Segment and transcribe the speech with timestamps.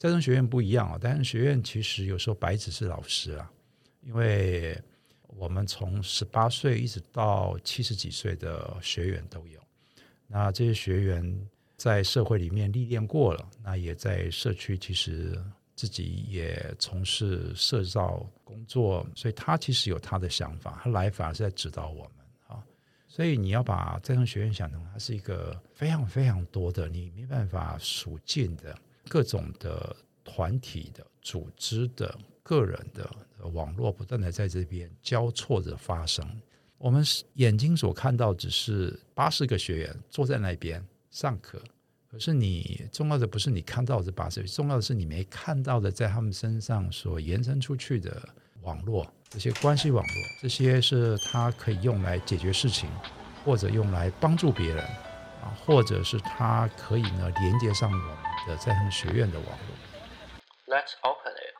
[0.00, 3.52] 再生学院不一样啊，再生学院其实有时候白纸是老师啊，
[4.00, 4.74] 因为
[5.26, 9.60] 我们从十八岁一直到七十几岁的学员都有。
[10.26, 15.38] 那这些学员在社会里面历练过了，那也在社区其实
[15.76, 22.12] 自己也从事社造工作，所以他其实有他的想法，他来反而是在指导我们
[22.46, 22.64] 啊。
[23.06, 28.74] 所以你要把再生学院想成它是一个非常非常多的，你没办法数尽的
[29.10, 33.10] 各种的团体的、组织的、个人的
[33.48, 36.24] 网络，不断的在这边交错着发生。
[36.78, 37.04] 我们
[37.34, 40.80] 眼睛所看到只是八十个学员坐在那边
[41.10, 41.60] 上课，
[42.08, 48.22] 可是你重要的不是你看到的八十，重要的是你没看到的在他们身上所延伸出去的
[48.62, 49.04] 网络。
[49.28, 52.88] 这些关系网络，这些是他可以用来解决事情，
[53.44, 54.84] 或者用来帮助别人
[55.42, 60.76] 啊，或者是他可以呢连接上我们的再生学院的网络。
[60.76, 61.50] Let's open it.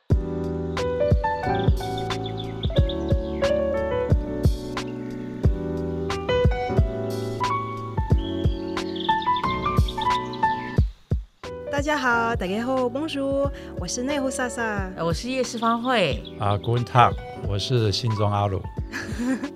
[11.71, 17.15] 大家好，大家好，Bonjour，我是内湖莎莎，我是叶世芳慧啊，Guten Talk，
[17.47, 18.61] 我是新庄阿鲁。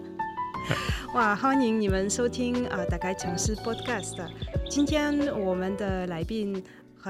[1.14, 4.28] 哇，欢迎你们收听啊，打开城市 Podcast。
[4.68, 6.64] 今天我们的来宾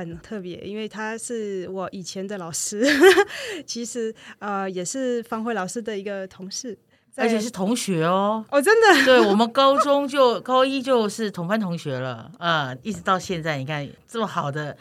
[0.04, 2.86] 很特别，因为他是我以前的老师，
[3.66, 6.78] 其实呃也是方慧老师的一个同事。
[7.18, 14.76] 而且是同学哦，哦，真的，对，我们 高中就高一就是同班同学了，啊，一直到现在，你看这么好的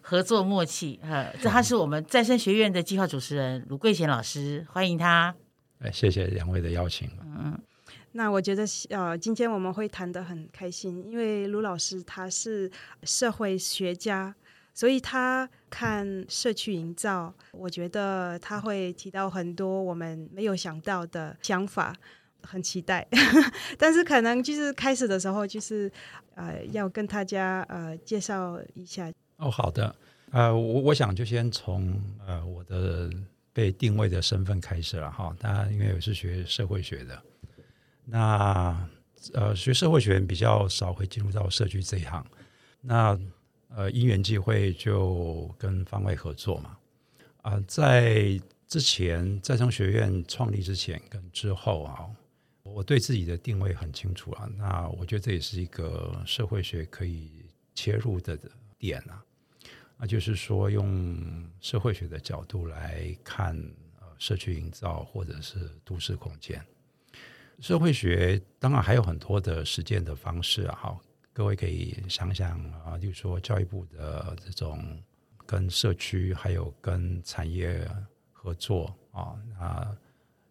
[0.00, 5.34] 合作默契，哈，这他是我们再生学院的计划主持人卢桂贤老师，欢迎他。
[5.80, 7.10] 哎，谢谢两位的邀请。
[7.20, 7.58] 嗯，
[8.12, 12.70] 那我觉得呃，今天我们会谈得很开心，因为卢老师他是
[13.02, 14.32] 社会学家。
[14.74, 21.94] 所以他看社区营造，我觉得他会提到很多我们没有想到的想法，
[22.42, 23.06] 很期待。
[23.76, 25.92] 但是可能就是开始的时候，就是
[26.34, 29.12] 呃要跟大家呃介绍一下。
[29.36, 29.94] 哦，好的，
[30.30, 33.10] 呃，我我想就先从呃我的
[33.52, 35.36] 被定位的身份开始了哈。
[35.38, 37.22] 当然，因为我是学社会学的，
[38.06, 38.88] 那
[39.34, 42.24] 呃学社会学比较少会进入到社区这一行，
[42.80, 43.18] 那。
[43.74, 46.76] 呃，因缘际会就跟方位合作嘛。
[47.42, 52.06] 啊、在之前再生学院创立之前跟之后啊，
[52.62, 54.48] 我对自己的定位很清楚啊。
[54.56, 58.38] 那我觉得这也是一个社会学可以切入的
[58.78, 59.24] 点啊。
[59.96, 63.56] 那就是说，用社会学的角度来看
[64.00, 66.64] 呃社区营造或者是都市空间。
[67.58, 71.00] 社会学当然还有很多的实践的方式啊，哈。
[71.34, 75.02] 各位可以想想啊，就是说教育部的这种
[75.46, 77.90] 跟社区还有跟产业
[78.30, 79.96] 合作啊，啊，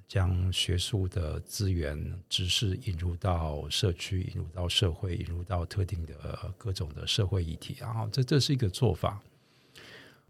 [0.07, 9.21] 将学术的资源、知识引入到社区、引入到社会、引入到特定的各种的社会议题，然后这这是一个做法。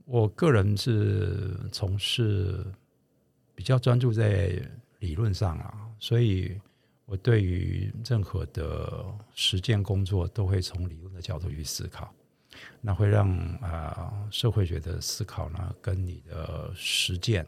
[0.04, 2.66] 我个人是从事
[3.56, 4.62] 比较专注在
[5.00, 6.60] 理论上啊，所以。
[7.12, 9.04] 我对于任何的
[9.36, 12.10] 实践工作，都会从理论的角度去思考，
[12.80, 17.46] 那会让啊、社会学的思考呢，跟你的实践，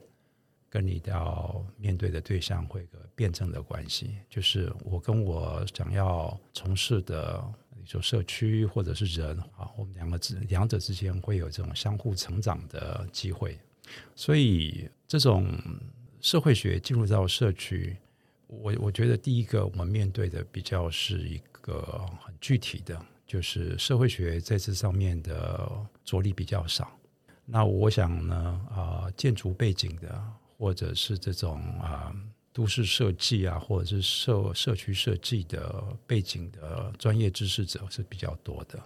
[0.70, 4.18] 跟你要面对的对象会有个辩证的关系。
[4.30, 7.42] 就是我跟我想要从事的，
[7.80, 13.58] 你说社区或者是人啊，我们两个之两者之间会有这种相互成长的机会。
[14.14, 15.58] 所以这种
[16.20, 17.96] 社会学进入到社区。
[18.62, 25.70] 我我觉得第一个我们面对的比较是一个很具体的，就是社会学在这上面的
[26.04, 26.92] 着力比较少。
[27.46, 28.36] 那我想呢，
[28.72, 30.24] 啊、建筑背景的，
[30.58, 32.16] 或者是这种啊、
[32.54, 38.80] 都市设计啊，或者是社社区设计的背景的专业知识者是比较多的。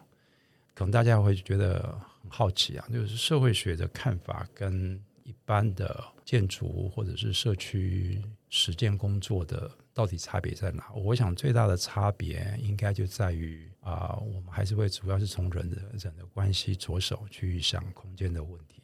[0.73, 8.21] 可能大家会觉得很好奇啊，就是社会学的看法跟一般的建筑或者是社区。
[8.49, 10.91] 实践工作的到底差别在哪？
[10.93, 18.83] 我想最大的差别应该就在于啊、我们还是会主要是从人的人的关系着手去想空间的问题。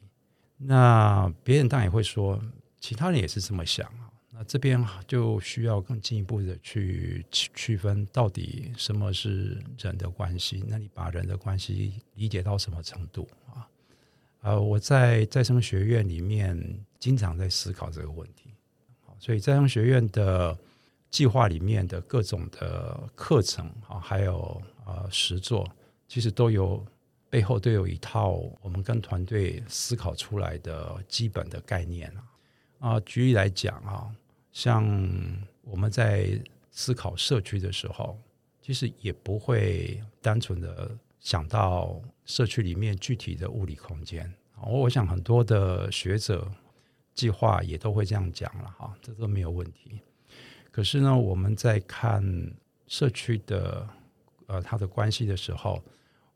[0.56, 2.42] 那别人当然也会说，
[2.80, 4.10] 其他人也是这么想啊。
[4.30, 10.64] 那这边就需要更进一步的去区分，到底什么是人的关系？
[10.66, 13.68] 那你把人的关系理解到什么程度啊？
[14.40, 16.58] 呃，我在再生学院里面
[16.98, 18.53] 经常在思考这个问题。
[19.24, 20.54] 所以再生学院的
[21.10, 25.66] 计划里面的各种的课程啊，还有呃实作，
[26.06, 26.84] 其实都有
[27.30, 32.20] 背后都有一套我们跟团队思考出来的基本的概念啊。
[32.80, 34.14] 啊，举例来讲啊，
[34.52, 34.84] 像
[35.62, 36.38] 我们在
[36.70, 38.18] 思考社区的时候，
[38.60, 44.30] 其实也不会单纯的想到社区里面具体的物理空间。
[44.60, 46.46] 我我想很多的学者
[47.14, 50.00] 计划也都会这样讲了哈，这都没有问题。
[50.70, 52.22] 可是呢，我们在看
[52.86, 53.88] 社区的
[54.46, 55.82] 呃它的关系的时候，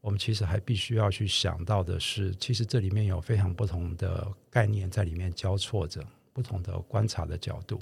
[0.00, 6.04] 我们其实还必须要去想到的是，其实这里面有非常不同的概念在里面交错着。
[6.30, 7.80] 不同的观察的角度，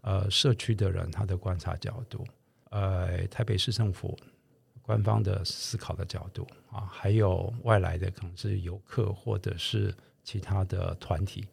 [0.00, 2.26] 呃，社区的人他的观察角度，
[2.70, 4.18] 呃，台北市政府
[4.80, 11.46] 官方的思考的角度啊，还有外来的可能是游客或者是其他的团体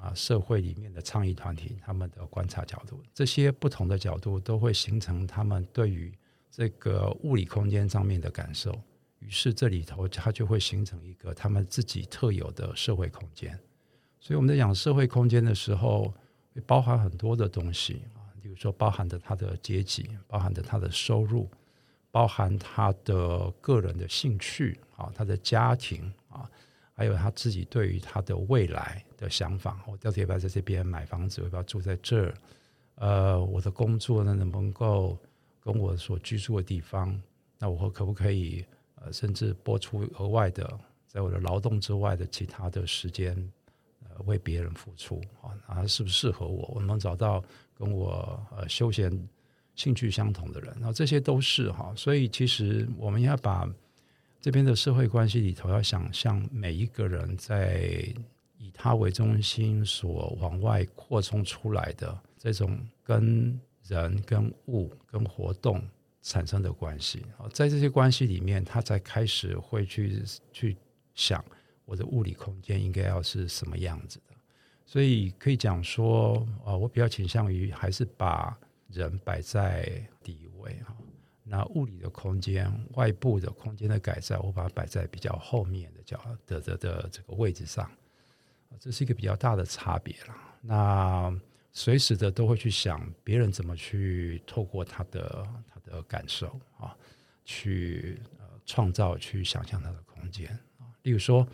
[0.00, 6.12] 啊，社会里面的倡议团体他们的观察角度，这些不同的角度都会形成他们对于
[6.50, 8.72] 这个物理空间上面的感受，
[9.18, 13.58] 于是这里头它就会形成一个他们自己特有的社会空间。
[14.18, 16.12] 所以我们在讲社会空间的时候，
[16.54, 21.48] 会包含很多的东西啊，比如说包含着他的阶级，包含着他的收入，
[22.10, 26.50] 包含他的个人的兴趣啊，他的家庭啊，
[27.00, 29.82] 还有他自己对于他的未来的想法。
[29.86, 31.40] 我到底要不要在这边买房子？
[31.40, 32.34] 我要不要住在这儿？
[32.96, 35.18] 呃，我的工作呢，能不能够
[35.60, 37.18] 跟我所居住的地方？
[37.58, 38.62] 那我可不可以
[38.96, 43.34] 呃，甚至拨出额外的，在我的劳动之外的其他的时间？
[44.06, 46.70] 呃为别人付出啊，啊，适不适合我？
[46.74, 47.42] 我能找到
[47.72, 49.10] 跟我呃休闲
[49.74, 51.94] 兴趣相同的人，然后这些都是哈。
[51.96, 53.66] 所以其实我们要把
[54.40, 58.12] 这边的社会关系里头，要想象每一个人在
[58.56, 65.86] 以他为中心所往外扩充出来的这种跟人、跟物、跟活动
[66.22, 70.22] 产生的关系啊，在这些关系里面，他才开始会去
[70.52, 70.76] 去
[71.14, 71.44] 想。
[71.84, 74.34] 我的物理空间应该要是什么样子的？
[74.86, 78.56] 所以可以讲说，啊，我比较倾向于还是把
[78.88, 80.96] 人摆在第一位哈。
[81.50, 87.90] 那物理的空间、外部的空间的改善，我把它摆在比较后面的角的的的这个位置上。
[88.78, 90.36] 这是一个比较大的差别了。
[90.62, 91.40] 那
[91.72, 96.96] 随时的都会去想别人怎么去透过他的他的感受啊，
[97.44, 100.48] 去呃创造、去想象他的空间
[100.78, 100.86] 啊。
[101.02, 101.46] 例如说。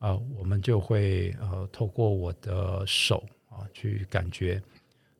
[0.00, 4.58] 啊、呃，我们就会呃，透过我的手啊，去感觉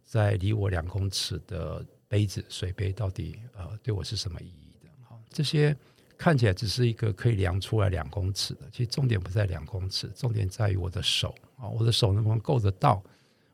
[0.07, 4.91] 在离我两公尺的杯子、水杯到底呃，对我是什么意义的？
[5.09, 5.75] 哈，这些
[6.19, 13.01] 看起来只是一个可以量出来两公尺的，其实重点不在两公尺，重点在于我的手啊，我的手能不能够得到？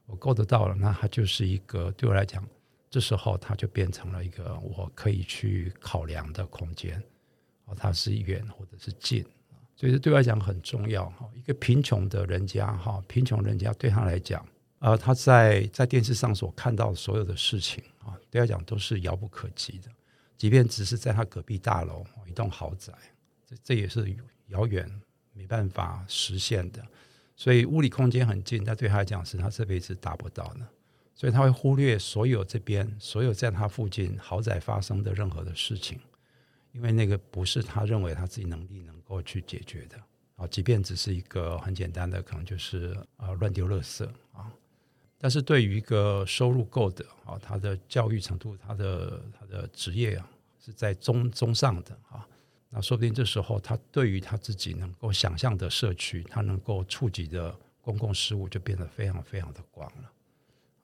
[0.06, 2.42] 我够得到了，那它就是一个对我来讲，
[2.88, 6.98] 这时候它就变成了一个我可以去考量的空间，
[7.66, 9.22] 哦，它是远或者是近。
[9.74, 11.28] 所以对我来讲很重要哈。
[11.34, 14.42] 一个贫穷的人家哈，贫穷人家对他来讲，
[14.78, 19.90] 呃，他在在电视上所看到所有的事情啊，对他讲都是遥不可及的。
[20.36, 22.92] 即便只是在他隔壁大楼一栋豪宅，
[23.46, 24.14] 这这也是
[24.48, 24.88] 遥远
[25.32, 26.84] 没办法实现的。
[27.34, 30.60] 所以物理空间很近，但对他来讲是他这辈子达不到的。
[31.14, 35.98] 所以他会忽略所有这边所有在他附近豪宅发生的任何的事情。
[36.72, 39.96] 因为那个不是他认为他自己能力能够去解决的
[40.34, 44.06] 啊，即便只是一个很简单的，可能就是啊乱丢垃圾，
[45.18, 50.28] 但是对于一个收入够的啊，他的教育程度，他的他的职业啊
[50.62, 52.26] 是在中中上的啊，
[52.68, 60.12] 那说不定这时候他对于他自己能够想象的社区，他能够触及的公共事务就变得非常非常的广了。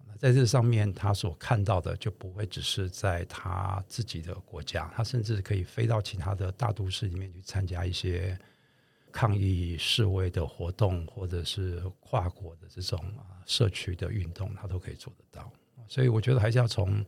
[0.07, 8.39] 那在这上面，他所看到的就不会只是在他自己的国家，他甚至可以飞到其他的大都市里面去参加一些
[9.13, 15.53] 抗议示威的活动，或者是跨国的这种啊社区的运动，他都可以做得到。
[15.87, 17.05] 所以我觉得还是要从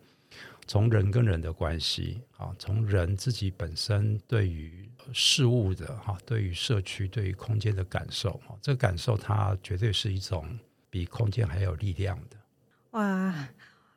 [0.67, 10.59] 从人跟人的关系啊，从人自己本身对于事物的哈，对于社区、对于空间的感受啊，这个感受它绝对是一种
[10.91, 12.37] 比空间还有力量的。
[12.91, 13.49] 哇，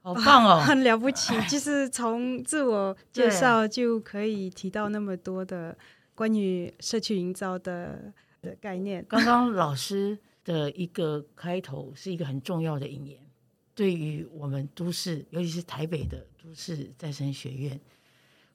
[0.01, 1.33] 好棒哦，很了不起！
[1.49, 5.77] 就是从自我介绍就可以提到那么多的
[6.17, 9.05] 关于社区营造的的概念。
[9.07, 13.19] 刚刚老师的一个开头是一个很重要的引言，
[13.75, 17.79] 对于我们都市，尤其是台北的都市再生学院，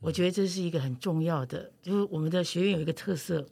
[0.01, 1.71] 我觉得这是一个很重要的。
[1.81, 3.47] 就是我们的学院有一个特色，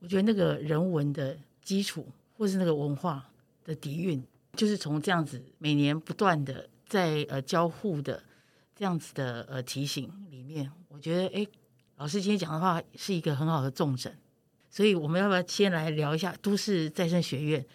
[0.00, 2.04] 我觉得那个人文的基础，
[2.36, 3.30] 或是那个文化
[3.64, 4.20] 的底蕴。
[4.56, 8.20] 就是从这样子每年不断的在呃交互的
[8.74, 11.46] 这样子的呃提醒里面，我觉得哎，
[11.98, 14.16] 老师今天讲的话是一个很好的重诊。
[14.70, 17.66] 所以我们要不要先来聊一下都市再生学院？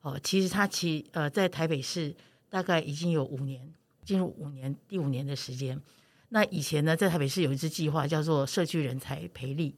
[0.00, 2.14] 哦，其实它其呃在台北市
[2.48, 3.68] 大概已经有五年，
[4.04, 5.78] 进入五年第五年的时间。
[6.28, 9.74] 那以前呢，在台北市有一支计划叫做社区人才培力，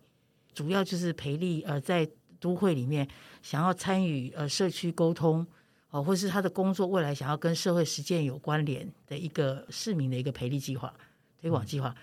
[0.55, 3.09] 主要就是培力呃在都会里面
[3.43, 5.45] 想要参与呃社区沟通
[5.91, 10.95] 哦，或是他的工作未来想要跟社会实践有关联的一个市民的一个培力计划、
[11.41, 11.97] 推广计划。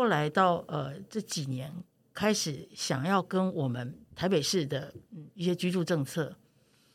[0.00, 1.70] 后来到呃这几年
[2.14, 4.94] 开始想要跟我们台北市的
[5.34, 6.34] 一些居住政策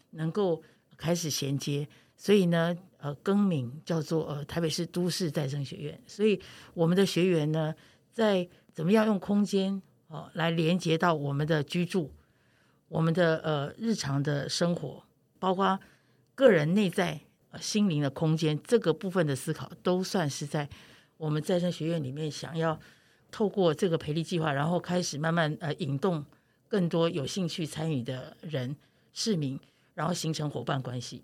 [0.09, 0.63] 能够
[0.97, 2.75] 开始衔接，所以呢。
[2.97, 6.41] 呃，更名叫做呃台北市都市再生学院，所以
[6.73, 7.75] 我们的学员呢，
[8.11, 12.11] 在怎么样用空间哦来连接到我们的居住，
[12.87, 15.03] 我们的呃日常的生活，
[15.37, 15.79] 包括
[16.33, 17.21] 个人内在、
[17.61, 20.67] 心灵的空间这个部分的思考，都算是在
[21.17, 22.79] 我们再生学院里面想要
[23.35, 26.23] 透过这个培力计划，然后开始慢慢呃引动
[26.69, 28.73] 更多有兴趣参与的人
[29.11, 29.59] 市民，
[29.93, 31.21] 然后形成伙伴关系。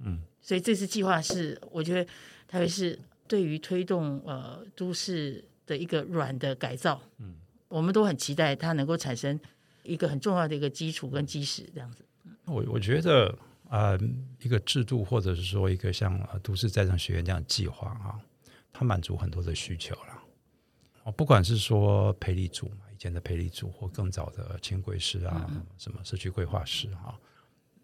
[0.00, 0.20] 嗯。
[0.42, 2.04] 所以这次计划是，我觉得
[2.46, 7.34] 特别是对于推动呃都市的一个软的改造，嗯，
[7.68, 9.40] 我们都很期待它能够产生
[9.82, 12.04] 一个很重要的一个基础跟基石这样子。
[12.44, 13.30] 我我觉得
[13.70, 14.00] 啊、呃，
[14.42, 18.20] 一个制度或者是说一个像都市再生学院这样的计划啊，
[18.74, 20.22] 它满足很多的需求了。
[21.06, 27.16] 哦，不管是说培力组嘛，以前的培力组或更早的轻轨师啊，嗯、什么社区规划师哈。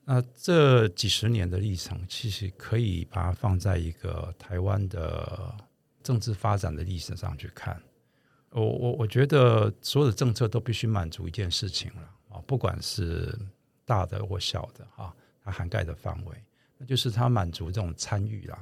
[0.05, 5.55] 那这几十年的历程，其实可以把它放在一个台湾的
[6.03, 7.81] 政治发展的历史上去看。
[8.51, 13.39] 我我我觉得所有的政策都必须满足一件事情了啊，不管是
[13.85, 15.15] 大的或小的哈，
[15.45, 16.37] 它涵盖的范围，
[16.77, 18.59] 那就是它满足这种参与啦。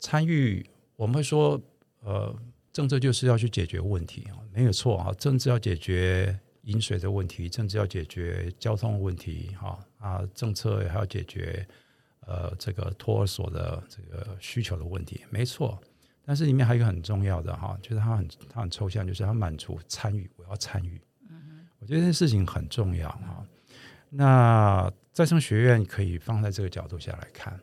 [0.00, 1.58] 参与我们会说，
[2.00, 2.36] 呃，
[2.74, 6.38] 政策就是要去解决问题啊，没有错啊，政治要解决。
[6.64, 11.62] 饮水的问题，政治要解决交通问题，哈啊，政策还要解决
[12.20, 15.78] 呃这个托儿所的这个需求的问题，没错。
[16.24, 20.98] 但是里面还有一个很重要的哈，就是它很它很抽象，就是它满足参与，我要参与。
[21.28, 23.46] 嗯，我觉得这件事情很重要哈。
[24.08, 27.60] 那再生学院可以放在这个角度下来看，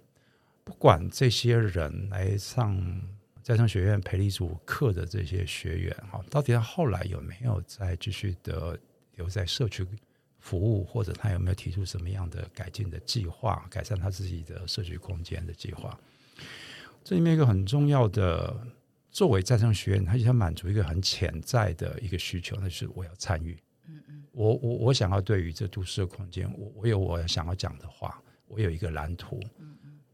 [0.64, 3.02] 不管这些人来上。
[3.44, 8.80] 再生学院培力组课的这些学员哈，到底他后来有没有再继续的
[9.16, 9.86] 留在社区
[10.40, 16.00] 服务，或者他有没有提出什么样的改进的计划，改善他自己的社区空间的计划？
[17.04, 18.56] 这里面一个很重要的，
[19.10, 23.58] 作为再生学院，它想满足一个很潜在的一个需求，那就是我要参与。
[23.88, 29.40] 嗯嗯，我我我想要对于这都市的空间，我我有我想要讲的话，我有一个蓝图。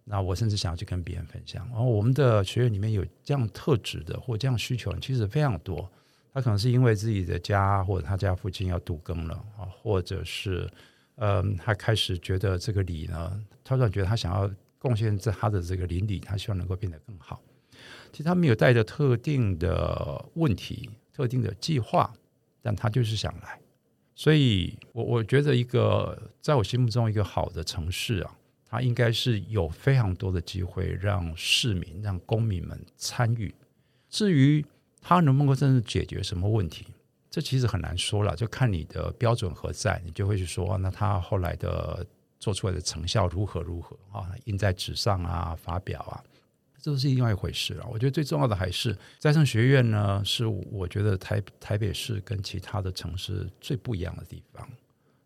[0.09, 1.67] 那我甚至想要去跟别人分享。
[1.67, 5.89] 然后我们的学员里面有这样特质的或这样需求，其实非常多。
[6.33, 10.69] 他可能是因为自己的家或者他家附近要都更了啊，或者是
[11.15, 17.41] 嗯，他开始觉得这个里呢，他突然觉得他想要贡献在他的这个邻里，他希望能够变得更好。
[18.11, 22.13] 其实他没有带着特定的问题、特定的计划，
[22.61, 23.59] 但他就是想来。
[24.13, 28.36] 所以我我觉得一个在我心目中一个好的城市啊。
[28.69, 33.53] 它应该是有非常多的机会让市民、让公民们参与。
[34.09, 34.65] 至于
[35.01, 36.87] 它能不能够真正解决什么问题，
[37.29, 42.05] 这其实很难说了，就看你的标准何在，你就会去说，那他后来的
[42.39, 44.31] 做出来的成效如何如何啊？
[44.45, 46.23] 印在纸上啊，发表啊，
[46.81, 47.85] 这都是另外一回事了。
[47.89, 54.67] 我觉得最重要的还是再生学院呢，是我觉得台台北市跟其他的城市最不一样的地方，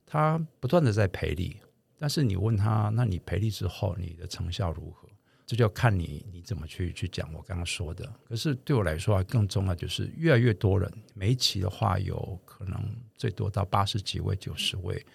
[0.05, 1.57] 它不断的在培力。
[2.01, 5.07] 但是你问他，那你培力之后，你的成效如何？
[5.45, 7.31] 这就要看你你怎么去去讲。
[7.31, 12.83] 我刚刚说的，可是对我来说啊，更重要就是越来越多人，每一期的话有可能
[13.15, 15.05] 最多到八十几位、九十位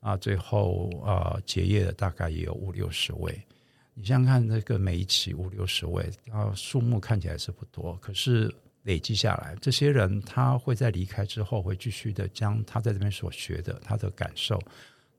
[0.00, 3.40] 啊，最后啊结业的大概也有五六十位。
[3.94, 14.60] 你想想看，那个每一期五六十位，啊，数目看起来是不多，可是累积下来，这些人他会在离开之后，会继续的将他在这边所学的，他的感受。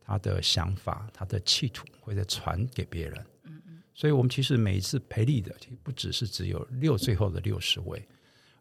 [0.10, 3.26] 他的想法，他的企图，或者传给别人。
[3.44, 8.04] 嗯嗯，所以我们其实每一次培力的，其实不只是只有六最后的六十位，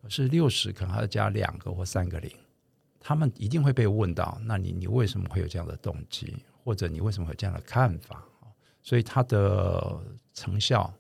[0.03, 2.31] 而是六十可能还要加两个或三个零。
[3.01, 8.23] 他们一定会被问到：那你你为什么会有这样的动机，或者你为什么会有这样的看法？
[8.83, 9.99] 所以它的
[10.35, 10.93] 成效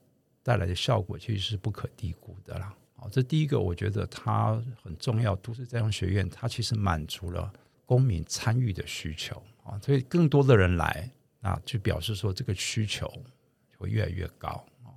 [0.42, 2.74] 带来的效果其实是不可低估的啦。
[2.96, 5.36] 好，这第一个，我觉得它很重要。
[5.36, 7.52] 都市再用学院，它其实满足了
[7.84, 9.42] 公民参与的需求。
[9.68, 11.10] 啊，所以更多的人来
[11.42, 13.12] 啊，就表示说这个需求
[13.76, 14.48] 会越来越高
[14.82, 14.88] 啊。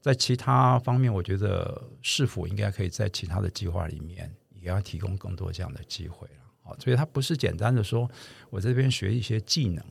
[0.00, 6.70] 在其他方面，我觉得市府应该可以在其他的计划里面也要提供更多这样的机会了。
[6.70, 8.08] 啊，所以它不是简单的说
[8.48, 9.84] 我这边学一些技能。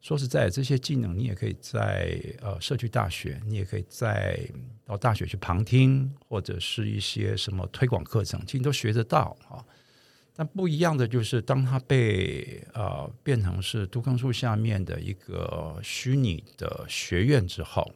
[0.00, 4.40] 说实在，这些技能你也可以在呃社区大学，你也可以在
[4.84, 9.64] 到大学去旁听，或者是一些什么推广课程，其实你都学得到啊。
[10.34, 17.90] 但不一样的就是，当它被呃变成是杜康树下面的一个虚拟的学院之后，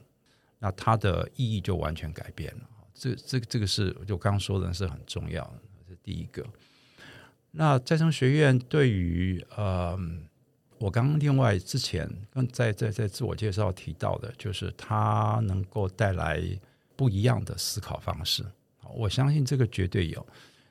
[0.58, 2.62] 那它的意义就完全改变了。
[2.94, 6.44] 这这这个是就刚刚说的是很重要的，这是第一个。
[7.50, 9.98] 那再生学院对于呃。
[10.78, 12.06] 我刚刚另外之前
[12.52, 16.38] 在在在自我介绍提到的，就是它能够带来
[16.94, 18.44] 不一样的思考方式。
[18.94, 20.26] 我相信这个绝对有。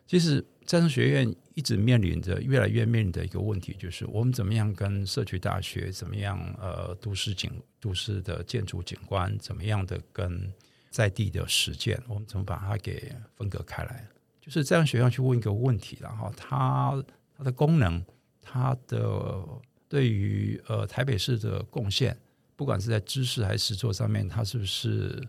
[0.05, 10.51] 其实战争学院一直面临着越来越面临的一个问题，就是我们怎么样跟社区大学，怎么样呃都市景都市的建筑景观，怎么样的跟
[10.89, 14.07] 在地的实践，我们怎么把它给分隔开来？
[14.41, 17.03] 就是再生学院去问一个问题，然后它
[17.38, 18.03] 它的功能，
[18.41, 19.43] 它的。
[19.88, 22.17] 对于呃台北市的贡献，
[22.55, 25.24] 不管是在知识还是实作上面，它是不是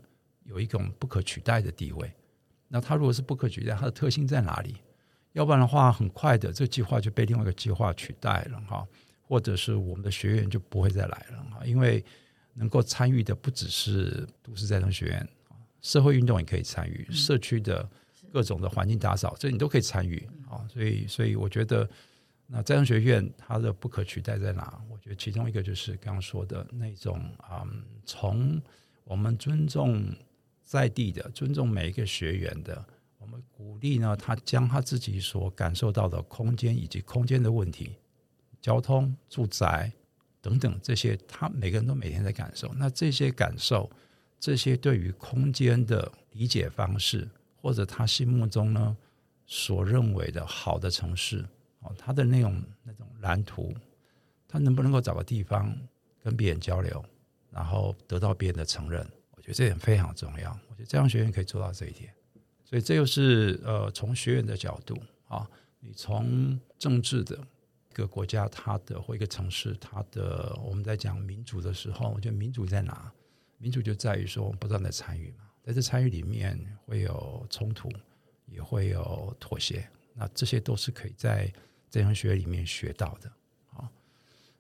[0.45, 2.11] 有一种不可取代的地位？
[2.67, 4.77] 那它如果是不可取代，它的特性在哪里？
[5.37, 8.87] 要不然的话，很快的这个计划就被另外一个计划取代了哈，
[9.21, 12.05] 或者是我们的学员就不会再来了哈，因为
[12.55, 15.29] 能够参与的不只是都市再生学院，
[15.83, 17.89] 社会运动也可以参与，社区的
[18.33, 21.89] 各种的环境打扫，这你都可以参与啊，所以所以我觉得。
[22.49, 24.81] 那再生学院它的不可取代在哪？
[24.89, 28.63] 我觉得其中一个就是刚刚说的那种嗯，从
[29.03, 30.15] 我们尊重
[30.63, 32.87] 在地的，尊重每一个学员的，
[33.27, 37.97] 我们鼓励呢，他将他自己所感受到的空间以及空间的问题、
[38.61, 39.91] 交通、住宅
[40.41, 42.73] 等等这些，他每个人都每天在感受。
[42.75, 43.91] 那这些感受，
[44.39, 48.97] 这些对于空间的理解方式，或者他心目中呢
[49.45, 51.45] 所认为的好的城市。
[51.81, 53.75] 哦他的那种那种蓝图，
[54.47, 55.77] 他能不能够找个地方
[56.23, 57.05] 跟别人交流，
[57.51, 59.05] 然后得到别人的承认？
[59.33, 60.57] 我觉得这点非常重要。
[60.69, 62.15] 我觉得这样学院可以做到这一点。
[62.67, 65.49] 所以这又是呃，从学院的角度啊，
[65.81, 67.39] 你从政治的
[67.91, 73.11] 一个国家，它的或一个城市，它的我们在讲民主的时候，我觉得民主在哪？
[73.57, 77.89] 民主就在于说，我们不断的参与嘛，在这参与里面会有冲突，
[78.47, 81.51] 也会有妥协，那这些都是可以在。
[81.89, 83.33] 再生学里面学到的，
[83.69, 83.89] 好，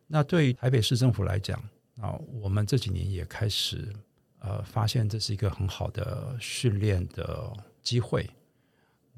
[0.06, 1.60] 那对于台北市政府来讲，
[2.00, 3.92] 啊，我们这几年也开始
[4.38, 7.52] 呃发现这是一个很好的训练的
[7.86, 8.28] 机会，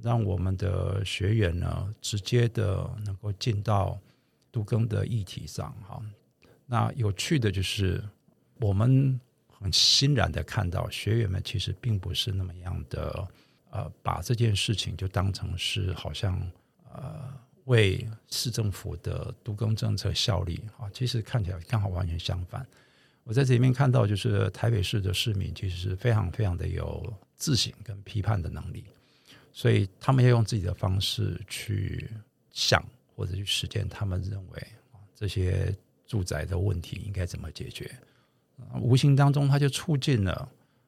[0.03, 3.99] 让我们的学员呢直接的能够进到
[4.51, 6.03] 都更的议题上，哈。
[6.67, 8.05] 那有趣的就是，
[8.61, 9.19] 我们
[9.59, 13.29] 很欣然的看到学员们其实并不是那么样的
[13.71, 16.39] 呃，把这件事情就当成是好像
[16.93, 17.49] 呃。
[17.69, 22.67] 为市政府的都更政策效力啊，其实看起来刚好完全相反。
[23.25, 28.85] 我在这里面看到，就是台北市的市民其实是非常非常的有自省跟批判的能力，
[29.53, 32.11] 所以他们要用自己的方式去
[32.51, 34.67] 想或者去实践，他们认为
[35.15, 35.75] 这些
[36.07, 37.91] 住宅的问题应该怎么解决。
[38.83, 40.47] 无形当中，他就促进了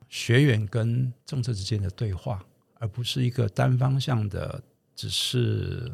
[0.09, 4.63] 学员跟政策之间的对话，而不是一个单方向的，
[4.95, 5.91] 只是。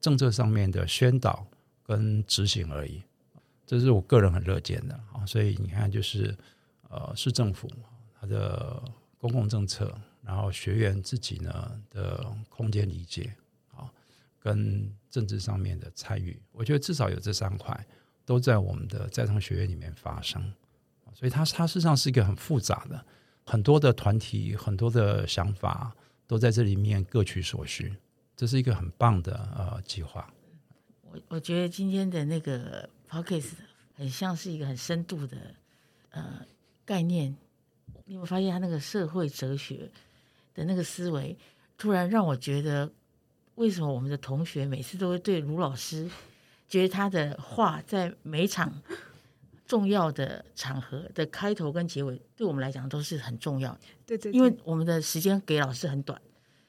[0.00, 1.44] 政策上面的宣导
[1.82, 3.02] 跟执行而已，
[3.66, 5.26] 这是我个人很乐见的啊。
[5.26, 6.32] 所以你看，就是
[6.88, 7.68] 呃，市政府
[8.20, 8.80] 它的
[9.18, 13.34] 公共政策，然后学员自己呢的空间理解
[13.74, 13.90] 啊，
[14.38, 17.86] 跟政治上面的参与，我觉得至少有这三块
[18.24, 20.52] 都在我们的在场学院里面发生。
[21.14, 23.04] 所以它它事实上是一个很复杂的，
[23.44, 25.92] 很多的团体，很多的想法
[26.28, 27.92] 都在这里面各取所需。
[28.36, 30.32] 这是一个很棒的呃计划。
[31.02, 33.54] 我我觉得今天的那个 podcast
[33.94, 35.36] 很像是一个很深度的
[36.10, 36.46] 呃
[36.84, 37.36] 概念。
[38.04, 39.90] 你有没有发现他那个社会哲学
[40.54, 41.36] 的那个思维，
[41.76, 42.90] 突然让我觉得，
[43.56, 46.08] 为什么我们的同学每次都会对卢老师
[46.68, 48.72] 觉得他的话在每场
[49.66, 53.80] 重要的场合的开头跟结尾，对我们来讲都是很重要的。
[54.06, 56.20] 对对，对，因为我们的时间给老师很短。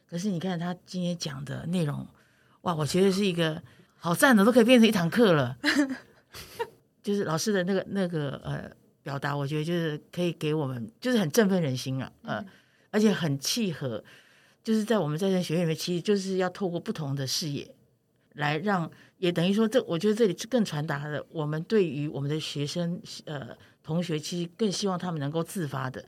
[0.09, 2.05] 可是你看他今天讲的内容，
[2.61, 3.61] 哇，我觉得是一个
[3.97, 5.57] 好赞的，都可以变成一堂课了。
[7.01, 8.69] 就是老师的那个那个呃
[9.09, 12.45] 表达，我觉得就是可以给我们，就是很振奋人心啊，呃，
[12.91, 14.03] 而且很契合，
[14.63, 17.73] 就是在我们在这学院里面，其实就是要透过不同的视野
[18.33, 26.05] 来让，也等于说这，我觉得这里更传达了我们对于我们的学生呃同学，其实更希望他们能够自发的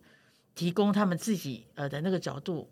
[0.54, 2.70] 提供他们自己呃的那个角度。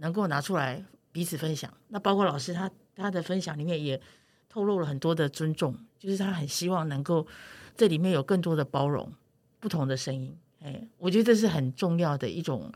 [0.00, 4.00] 能够拿出来彼此分享，那包括老师他他的分享里面也
[4.48, 7.26] 透露了很多的尊重，就是他很希望能够
[7.76, 9.12] 这里面有更多的包容，
[9.60, 10.36] 不同的声音。
[10.60, 12.72] 哎，我觉得这是很重要的一种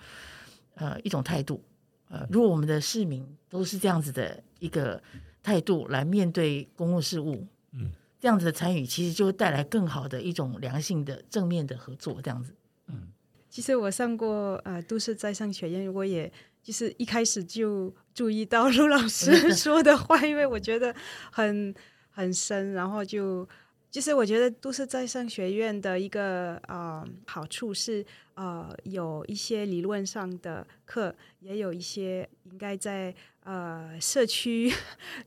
[0.75, 1.62] 呃一种态度。
[2.09, 5.03] 呃，如果我们的市民都是这样子的一个
[5.42, 7.90] 态度来面对公共事务，嗯，
[8.21, 12.21] 这样子的参与，其实就会带来更好的一种良性的正面的合作。
[12.23, 12.55] 这样子，
[12.87, 13.09] 嗯，
[13.49, 20.95] 其实我上过呃都市再生学院，我也就是一开始就注意到陆老师 说的话，因为我觉得
[21.33, 21.75] 很
[22.11, 23.49] 很深，然后就。
[23.92, 28.02] 其实我觉得都市再生学院的一个呃好处是
[28.33, 34.72] 呃有一些理论上的课，也有一些应该在呃社区，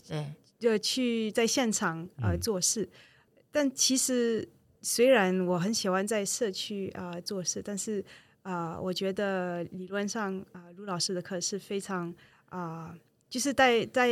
[0.07, 2.81] 对， 就去在现场呃做事。
[2.81, 4.49] 嗯、但其实
[4.81, 8.03] 虽然我很喜欢在社区啊、呃、做事，但是
[8.41, 12.09] 啊、呃，我觉得理论上啊、呃，卢老师的课是非常
[12.49, 12.99] 啊、呃，
[13.29, 14.09] 就是在在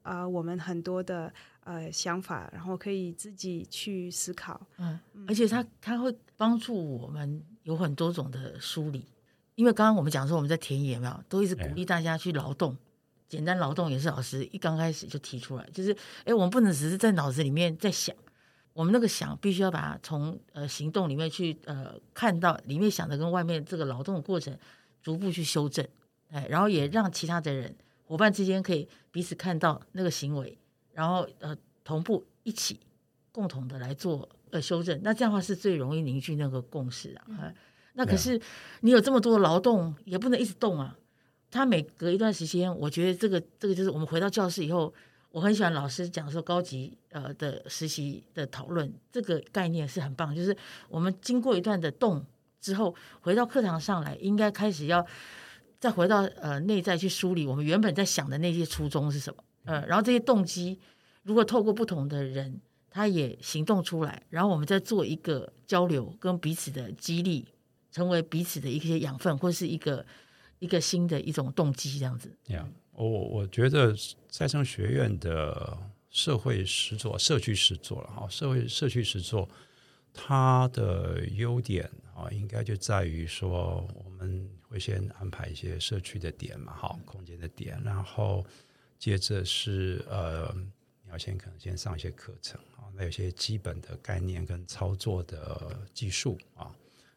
[0.00, 1.30] 啊、呃、我们很多的。
[1.70, 4.60] 呃，想法，然后可以自己去思考。
[4.78, 9.04] 嗯，而且他他会帮助我们有很多种的梳理。
[9.54, 12.76] 因为刚刚我们讲说我们在田野嘛，都一直鼓励大家去劳动，哎、
[13.28, 18.12] 简单劳动也是老师一刚开始就提出来，就是哎，我们不能只是在脑子里面在想，
[18.72, 24.58] 我们那个想必须要把它从呃行动里面去呃看到里面想的跟外面这个劳动的过程
[25.00, 25.86] 逐步去修正，
[26.30, 30.58] 哎，然后也让其他的人伙伴之间可以彼此看到那个行为。
[30.92, 32.80] 然后呃，同步一起
[33.32, 37.24] 共同的来做呃修正，那这样的话是最容易凝聚那个共识啊。
[37.28, 37.54] 嗯、
[37.94, 38.40] 那可是
[38.80, 40.96] 你有这么多的劳动，也不能一直动啊。
[41.50, 44.92] 他每隔一段时间，我觉得这个这个就是我们回到教室以后，
[45.32, 50.32] 我很喜欢老师讲说高级呃的实习的讨论，这个概念是很棒。
[50.34, 50.56] 就是
[50.88, 52.24] 我们经过一段的动
[52.60, 55.04] 之后，回到课堂上来，应该开始要
[55.80, 59.42] 再回到呃内在去梳理我们原本在想的那些初衷是什么。
[59.70, 60.80] 呃，然后这些动机，
[61.22, 67.46] 如果透过不同的人，他也行动出来，然后我们再做一个交流，跟彼此的激励，
[67.92, 70.04] 成为彼此的一些养分，或是一个
[70.58, 72.36] 一个新的一种动机，这样子。
[72.48, 73.94] 呀，我我觉得
[74.28, 75.78] 再生学院的
[76.10, 79.48] 社会实作、社区实作了哈，社会社区实作，
[80.12, 88.44] 它的优点啊，应该就在于说，我们会先安排一些社区的点嘛，哈，空间的点，然后。
[89.00, 90.54] 接着是呃，
[91.02, 96.70] 你要先可能先上一些课程啊，那有些基本的概念跟操作的技术啊，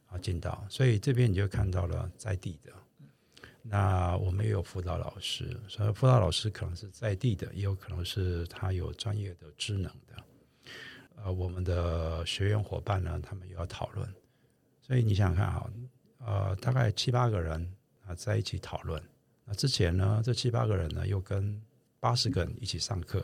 [0.07, 2.71] 啊进到，所以这边你就看到了在地的。
[3.61, 10.23] 那我们也有辅导老师，所以辅导老师可能是在地的，也有可能是他有专业的智能的。
[11.17, 14.07] 呃，我们的学员伙伴呢，他们又要讨论，
[14.81, 15.69] 所以你想想看哈，
[16.19, 19.03] 呃，大概七八个人啊在一起讨论。
[19.43, 21.61] 那之前呢，这七八个人呢又跟
[22.03, 23.23] 八十个人一起上课，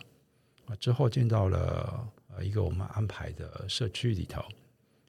[0.65, 4.41] 啊，之后进到了呃一个我们安排的社区里头，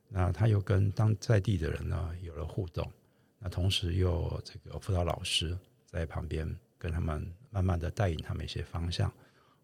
[0.08, 2.84] 那他又跟当在地的人呢有了互动，
[3.38, 5.56] 那同时又这个辅导老师
[5.86, 9.08] 在旁边跟他们慢慢的带领他们一些方向，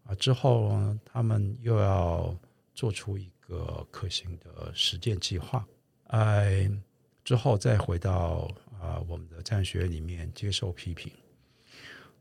[0.05, 2.33] 啊，之后呢他们又要
[2.73, 5.67] 做出一个可行的实践计划，
[6.05, 6.71] 哎，
[7.25, 11.11] 之后再回到啊我们的战学里面接受批评，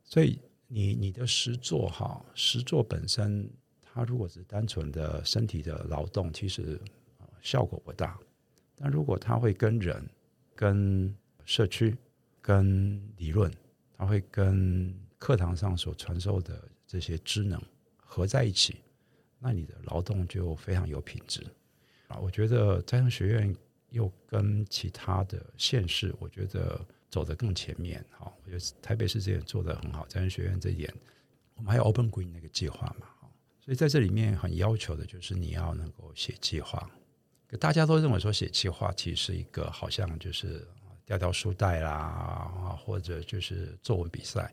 [0.03, 0.41] 所以。
[0.69, 3.49] 你你的实作哈，实作本身，
[3.81, 6.81] 它如果是单纯的身体的劳动，其实
[7.41, 8.19] 效果不大。
[8.75, 10.05] 但如果它会跟人、
[10.55, 11.97] 跟社区、
[12.43, 13.51] 跟理论，
[13.97, 17.63] 它会跟课堂上所传授的这些知能
[17.97, 18.77] 合在一起，
[19.39, 21.47] 那你的劳动就非常有品质
[22.09, 22.19] 啊！
[22.19, 23.57] 我觉得再生学院
[23.91, 26.85] 又跟其他的县市，我觉得。
[27.11, 30.93] 走得更前面，哈，我觉得台北市这点做得很好，再生学院这一点，
[31.55, 33.07] 我们还有 Open Green 那个计划嘛，
[33.61, 36.91] 所以在这里面很要求的就是你要能够写计划。
[37.61, 40.67] 大家都认为说写计划其实是一个好像就是
[41.05, 44.53] 掉掉书袋啦，啊，或者就是作文比赛，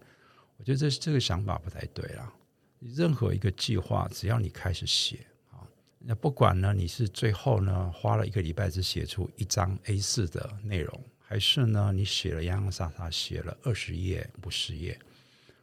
[0.58, 2.32] 我觉得这这个想法不太对啦。
[2.80, 5.66] 任何一个计划，只要你开始写啊，
[5.98, 11.04] 那不管呢你是最后呢花了一个礼拜只写出一张 A4 的内容。
[11.34, 11.92] 还是呢？
[11.92, 14.96] 你写了洋洋洒洒写了二十页、五十页，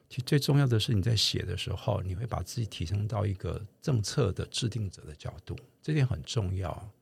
[0.08, 6.92] 其实最重要的是你在写的时候，你会把自己提升到一个政策的制定者的角度，这点很重要。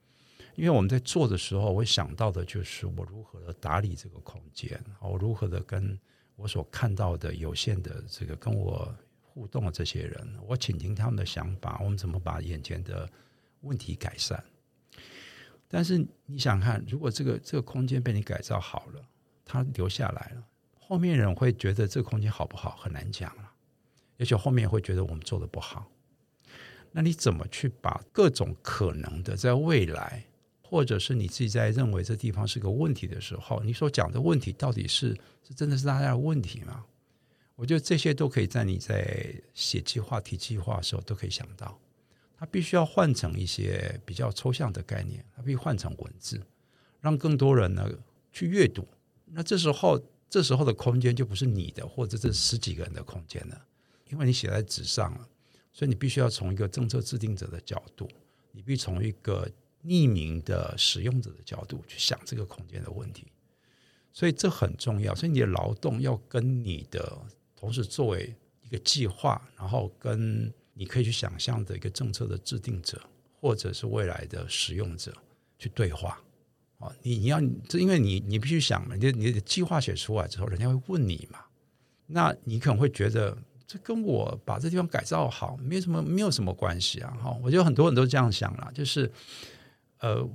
[0.54, 5.98] 因为我们在做的时候，我想到的就是我如何的打理这个空间，我如何的跟
[6.36, 13.10] 我所看到的有限的这个跟我互动的这些人，我倾听他们的想法，我们怎么把眼前的
[13.62, 14.44] 问题改善。
[15.68, 19.06] 但是你想看，如果这个这个空间被你改造好了，
[19.44, 20.42] 它留下来了，
[20.80, 23.52] 后面人会觉得这个空间好不好很难讲了，
[24.16, 25.86] 也许后面会觉得我们做的不好。
[26.90, 30.24] 那你怎么去把各种可能的在未来，
[30.62, 35.14] 或者是你自己在认为这地方是个问题的时候，你所讲的问题到底是
[35.46, 36.84] 是真的是大家的问题吗？
[37.56, 41.78] 我觉得这些都可以在你在写计划、提计划的时候都可以想到。
[42.38, 46.40] 它必须要换成一些比较抽象的概念，它必须换成文字，
[47.00, 47.90] 让更多人呢
[48.32, 48.86] 去阅读。
[49.24, 53.66] 那这时候，这时候的空间就不是你的，或者这十几个人的空间了，
[54.08, 55.28] 因为你写在纸上了。
[55.72, 58.08] 所以你必须要从一个政策制定者的角度，
[58.52, 59.48] 你必须从一个
[59.84, 63.26] 匿名的使用者的角度去想这个空间的问题。
[64.12, 65.14] 所以这很重要。
[65.14, 67.20] 所以你的劳动要跟你的
[67.54, 72.98] 同时作为一个计划，然后跟你可以去想象的一个政策的制定者，
[73.40, 75.12] 或者是未来的使用者
[75.58, 76.18] 去对话。
[76.78, 81.40] 啊，你你要这，因为你你必须想嘛，你你的计划写出来之后，人家会问你嘛，
[82.06, 83.36] 那你可能会觉得。
[83.70, 87.10] 这跟我把这地方改造好没什么，没有什么关系啊！
[87.22, 89.12] 哈，我觉得很多人都这样想了，就是，
[89.98, 90.26] 呃，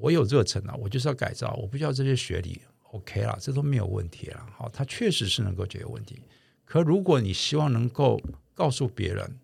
[0.00, 2.58] 我有热忱啊，我就是要改造，我不需要这些学历
[2.92, 4.46] ，OK 了，这都没有问题了。
[4.56, 6.22] 好，它确实是能够解决问题。
[6.64, 8.18] 可如果你希望能够
[8.54, 9.38] 告诉别人，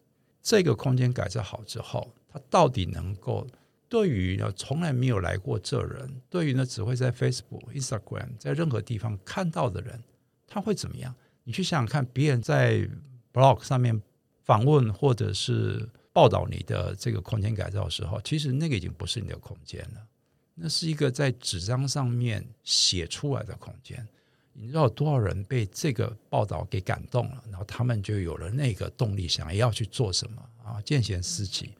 [0.44, 3.46] 这个空间改造好之后，它到底能够
[3.88, 9.98] 对于呢从来没有来过这人，对于呢只会在 Facebook、Instagram 在任何地方看到的人，
[10.46, 11.14] 他会怎么样？
[11.44, 12.86] 你去想想看，别人在
[13.32, 14.02] blog 上面
[14.44, 20.06] 访问或者是报道你的这个空间改造的时候，其实那个已经不是你的空间了，
[20.54, 24.06] 那是一个在纸张上面写出来的空间。
[24.54, 31.70] 你知道多少人被这个报道给感动了，然后他们就有了那个动力，想要去做什么啊，见贤思齐。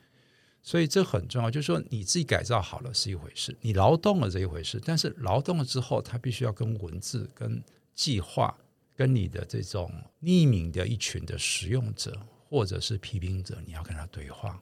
[0.62, 7.62] 所以这很重要，就是说你自己改造好了是一回事，你劳动了这一回事，但是劳动了之后，它必须要跟文字、跟
[7.94, 8.54] 计划。
[8.96, 9.90] 跟你的这种
[10.22, 12.16] 匿名的一群的使用者
[12.48, 14.56] 或者是批评者，你要跟他对话。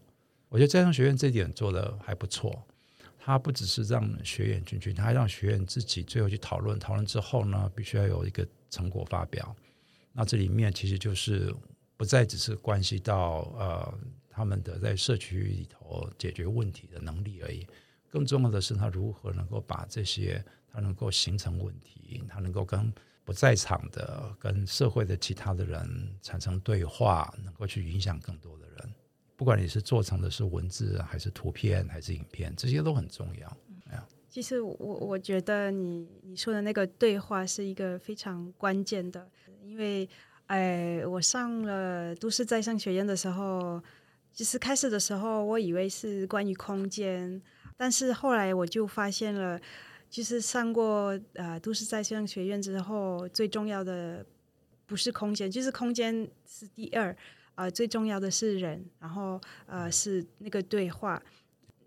[0.48, 2.64] 我觉得在商学院这点做得还不错。
[3.24, 6.76] 他不只是让学员进去，他还让学员自己最后去讨论。
[6.78, 9.54] 讨论之后呢，必须要有一个成果发表。
[10.12, 11.54] 那这里面其实就是
[11.96, 17.64] 不再只是关系到呃他们的在社区里头解决问题的能力而已。
[18.10, 22.92] 更重要的是，他如何能够把这些他能够形成问题，他能够跟。
[23.24, 28.94] 不在场的跟社会的其他的人产生对话，能够去影响更多的人。
[29.42, 33.58] 不管你是做成的是文字，还是图片，还是影片，这些都很重要。
[34.30, 39.28] 其实我我觉得你你说的那个对话是一个非常关键的，
[39.64, 40.08] 因为
[40.46, 43.82] 哎，我上了都市再生学院的时候，
[44.32, 47.42] 其实开始的时候我以为是关于空间，
[47.76, 49.60] 但是后来我就发现了。
[50.08, 54.24] 就是上过呃都市再生学院之后，最重要的
[54.86, 57.16] 不是空间，就是空间是第二，
[57.62, 61.22] 呃，最重要的是人，然后呃是那个对话，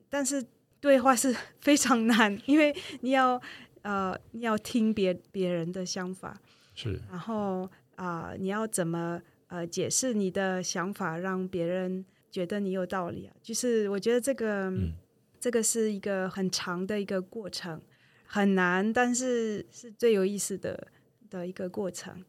[0.10, 0.42] 但是
[0.80, 3.42] 对话是 非常难，因为你要
[3.82, 6.40] 呃你要听别别人的想法，
[6.74, 13.36] 是，然后啊、呃、你要怎么呃解释你的想法，让别人觉得你有道理啊？
[13.44, 14.94] 就是我觉得这个、嗯、
[15.42, 17.82] 这个是一个很长的一个过程。
[18.28, 20.88] 很难，但是是最有意思的
[21.30, 22.24] 的一个过程。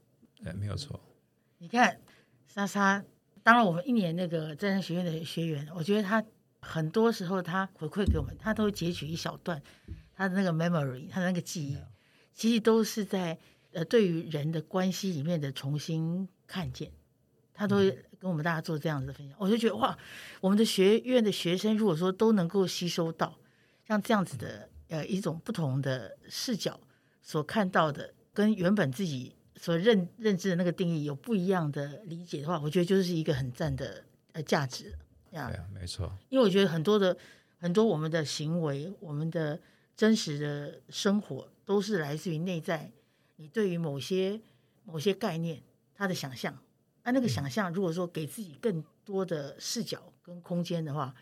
[0.45, 1.01] 哎，没有错。
[1.59, 1.99] 你看，
[2.47, 3.03] 莎莎
[3.47, 6.21] 当然我们一年那个战争学院的学员，我觉得他
[6.59, 9.63] 很多时候他回馈给我们，他都会截取一小段
[10.17, 11.79] 他的那个 memory，他的那个记忆，
[12.35, 13.39] 其实都是在
[13.73, 16.91] 呃对于人的关系里面的重新看见，
[17.55, 19.37] 他都会跟我们大家做这样子的分享。
[19.39, 19.97] 我就觉得哇，
[20.41, 23.39] 我们的学院的学生如果说都能够吸收到
[23.87, 24.69] 像这样子的。
[24.89, 26.79] 呃，一种不同的视角
[27.21, 34.95] 所看到的，跟原本自己所认认知的那个定义有不一样的理解的话，我觉得就是一个很赞的呃价值。
[35.31, 36.13] 对啊，没错。
[36.29, 37.17] 因为我觉得很多的
[37.59, 39.61] 很多我们的行为，我们的
[39.97, 42.91] 真实的生活，都是来自于内在
[43.37, 44.41] 你对于某些
[44.85, 45.63] 某些概念
[45.95, 46.53] 它的想象。
[47.03, 51.15] 啊，那个想象如果说给自己更多的视角跟空间的话，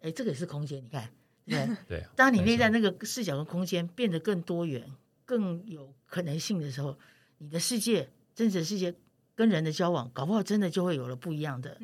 [0.00, 0.82] 哎，这个也是空间。
[0.84, 1.10] 你看。
[1.48, 4.84] 对对， 当你内在那个视角跟空间变得更多元、
[5.24, 6.98] 更有可能性的时候，
[7.38, 8.94] 你的世界、真实的世界
[9.34, 11.78] 跟人的交往，搞不好真的就会有了不一样的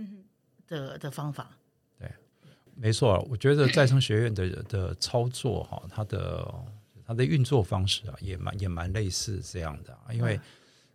[0.66, 1.50] 的的方法。
[1.98, 2.10] 对，
[2.74, 6.54] 没错，我觉得再生学院的的操作哈，它的
[7.06, 9.96] 它的运作方式啊，也蛮也蛮类似这样的。
[10.12, 10.40] 因为，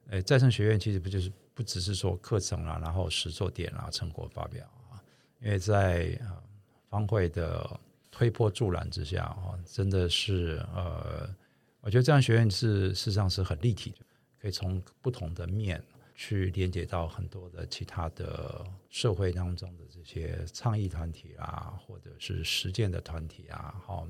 [0.07, 5.01] 呃，再生学院其实不就是不只是说课程啊，然后实作点啊，成果发表啊，
[5.41, 6.41] 因为在啊
[6.89, 7.79] 方会的。
[8.09, 11.29] 推波助澜之下，哈，真的是呃，
[11.81, 13.97] 我觉得这样学院是事实上是很立体的，
[14.39, 15.83] 可以从不同的面
[16.15, 24.07] 去连接到很多的其他的社会当中的这些倡议团体啊，或者是实践的团体啊，好，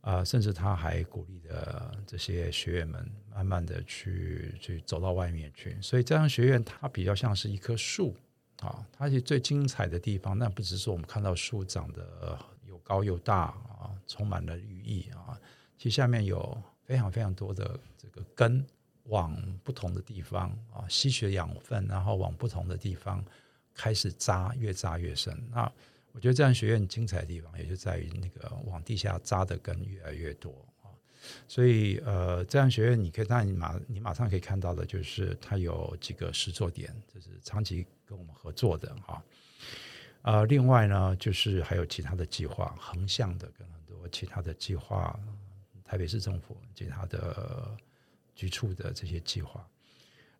[0.00, 5.80] 啊，甚至他还鼓励的这些学员们，慢慢的去去走到外面去。
[5.80, 8.16] 所以这样学院它比较像是一棵树
[8.60, 10.36] 啊，它是最精彩的地方。
[10.36, 15.38] 那不只是我们看到树长得有高有大啊，充满了寓意啊，
[15.78, 18.66] 其实下面有非常非常多的这个根。
[19.04, 23.22] 往不同的地方啊，吸取养分，然后往不同的地方
[23.74, 25.36] 开始扎，越扎越深。
[25.50, 25.70] 那
[26.12, 30.50] 我觉得这样学院精彩的地方，也就在于那个往地下扎的根越来越多
[30.82, 30.88] 啊。
[31.46, 39.22] 所以呃，这样学院你可以，当然你马你马上可以看到的就是它有几个实作点，就是长期跟我们合作的哈。
[40.22, 45.18] 呃，另外呢，就是还有其他的计划，横向的跟很多其他的计划，
[45.84, 47.76] 台北市政府其他的。
[48.34, 49.64] 局处的这些计划，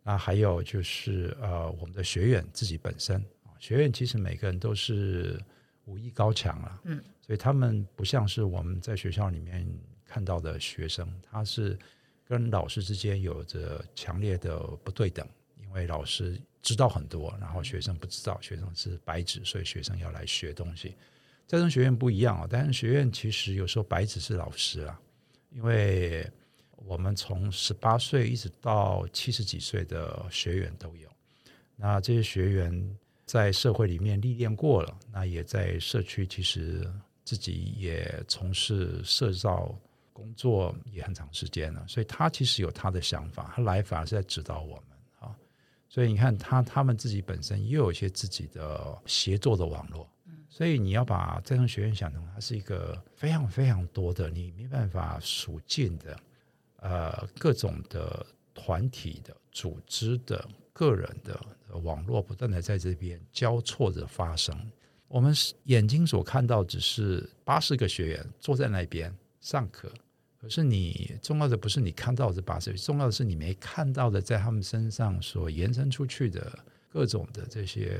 [0.03, 5.41] 那还有就是呃，我们的学员自己本身啊，学员其实每个人都是
[5.85, 9.65] 武艺高强了，嗯，所以他们不像是我们在学校里面
[10.05, 11.79] 看到的学生，他是
[12.27, 15.27] 跟老师之间有着强烈的不对等，
[15.61, 20.95] 因为老师知道很多，然后学生不知道，学生是白纸，所以学生要来学东西。
[21.47, 24.99] 在这学院不一样啊，但是学院其实有时候白纸是老师啊，
[25.51, 26.29] 因为。
[26.77, 31.09] 我们从十八岁一直到七十几岁的学员都有，
[31.75, 36.87] 那这些学员在社会里面历练过了，那也在社区其实
[37.23, 39.75] 自己也从事社造
[40.13, 45.35] 工作也很长时间了，所以他其实有他的想法，他来反而是在指导我们啊。
[45.89, 50.07] 所以你看他他们自己本身又有一些自己的协作的网络，
[50.49, 56.17] 所以你要把这种学院想成它是一个非常非常多的，你没办法数尽的。
[56.87, 61.35] 呃，各种的团体的、组织的、个人的
[61.81, 64.55] 网络，不断的在这边交错着发生。
[65.07, 69.91] 我们眼睛所看到只是八十个学员坐在那边上课，
[70.39, 76.55] 可是你重要的不是你看到的八十，重要的是你没看到的，在他们身上所延伸出去的
[76.87, 77.99] 各种的这些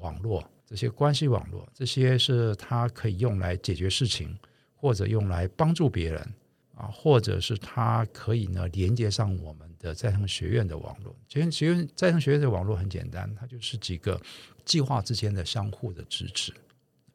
[0.00, 4.38] 网络、这些关系网络，这些是他可以用来解决事情，
[4.76, 6.34] 或者用来帮助别人。
[6.74, 11.14] 啊，或者是它可以呢连接上我们的在生学院的网络。
[11.28, 14.20] 其实学院在生学院的网络很简单，它就是几个
[14.64, 16.52] 计划之间的相互的支持。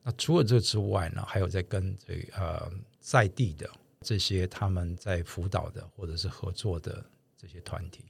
[0.03, 3.67] 那除了这之外呢，还有在跟这呃在地的
[4.01, 7.03] 这些他们在辅导的或者是合作的
[7.35, 8.05] 这些团体。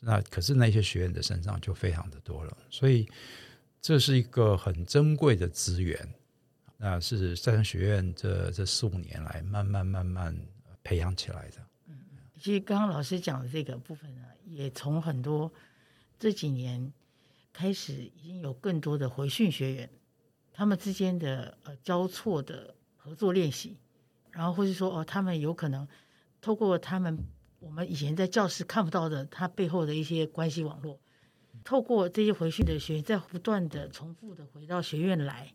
[0.00, 3.08] 那可是那些学员的身上就非常的多了，所以
[3.80, 6.08] 这是一个很珍贵的资源。
[6.76, 10.36] 那是在生学院这这四五年来慢慢慢慢。
[10.82, 11.56] 培养起来的。
[11.86, 11.98] 嗯，
[12.38, 15.52] 其实刚刚老师讲的这个部分呢，也从很多
[16.18, 16.92] 这几年
[17.52, 19.90] 开始，已经有更多的回训学员，
[20.52, 23.76] 他们之间的呃交错的合作练习，
[24.30, 25.86] 然后或是说哦，他们有可能
[26.40, 27.18] 透过他们
[27.60, 30.98] 我们以前在教室看不到的他背后的一些关系网络，
[31.64, 35.52] 透过这些回训的学员，在不断的重复的回到学院来。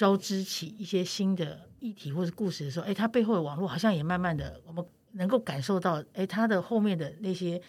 [0.00, 4.82] 交织起一些新的议题或者故事的时候，哎，它背后的网络好像也慢慢的，我们
[5.12, 7.60] 能够感受到，哎，它的后面的那些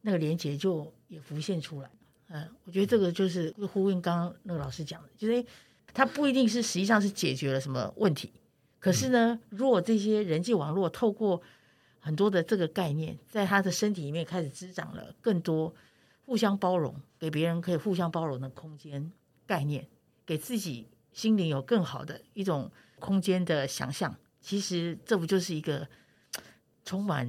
[0.00, 1.90] 那个连接就也浮现出来。
[2.28, 5.44] 嗯，我觉得这个就是呼应刚刚那个老师讲的，就是
[5.92, 8.32] 它不一定是实际上是解决了什么问题，
[8.78, 11.42] 可是呢，如果这些人际网络透过
[12.00, 15.74] 很多的这个概念，在他的身体里面开始滋长了更多
[16.24, 19.12] 互相包容，给别人可以互相包容的空间
[19.46, 19.86] 概念，
[20.24, 20.88] 给自己。
[21.16, 25.88] 心灵有更好的一种空间的想象，其实这不就是一个
[26.84, 27.26] 充满，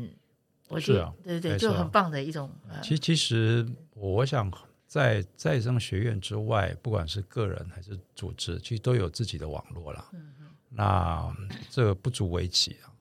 [0.67, 2.51] 我觉得，啊、对对对，就很棒的一种。
[2.83, 4.51] 其实，其实我想
[4.85, 10.05] 在在生学院之外，不管是个人还是组织，其实都有自己的网络了。
[10.11, 11.33] 嗯哼，那
[11.69, 12.91] 这个不足为奇啊。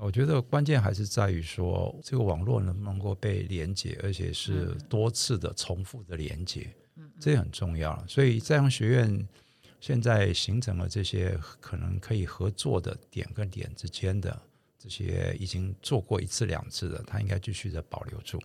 [0.00, 6.68] 我觉得关键还是在于说，这个网络能不能够被连接，而且是多次的重复的连接，
[7.20, 8.04] 这很重要。
[8.08, 9.28] 所以在生学院。
[9.84, 14.40] 现在形成了这些可能可以合作的点跟点之间的
[14.78, 18.40] 这些已经做过一次两次的，他应该继续的保留住，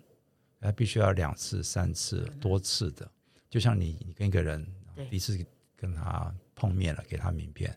[0.60, 3.10] 他必须要两次、三次、多次的。
[3.50, 4.68] 就像你，你跟一个人
[5.10, 5.40] 第一次
[5.78, 7.74] 跟他碰面了，给他名片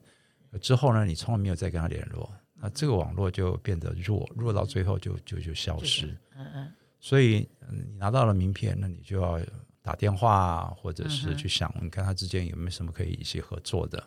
[0.61, 6.09] 之后呢，你从来没有再跟他联络，那这个网络就变得弱，弱到最后就就就消失。
[6.35, 6.73] 嗯嗯。
[6.99, 9.39] 所以你拿到了名片，那你就要。
[9.83, 14.03] 打电话，或者是去想，你看他之间有没有什么可以一起合作的？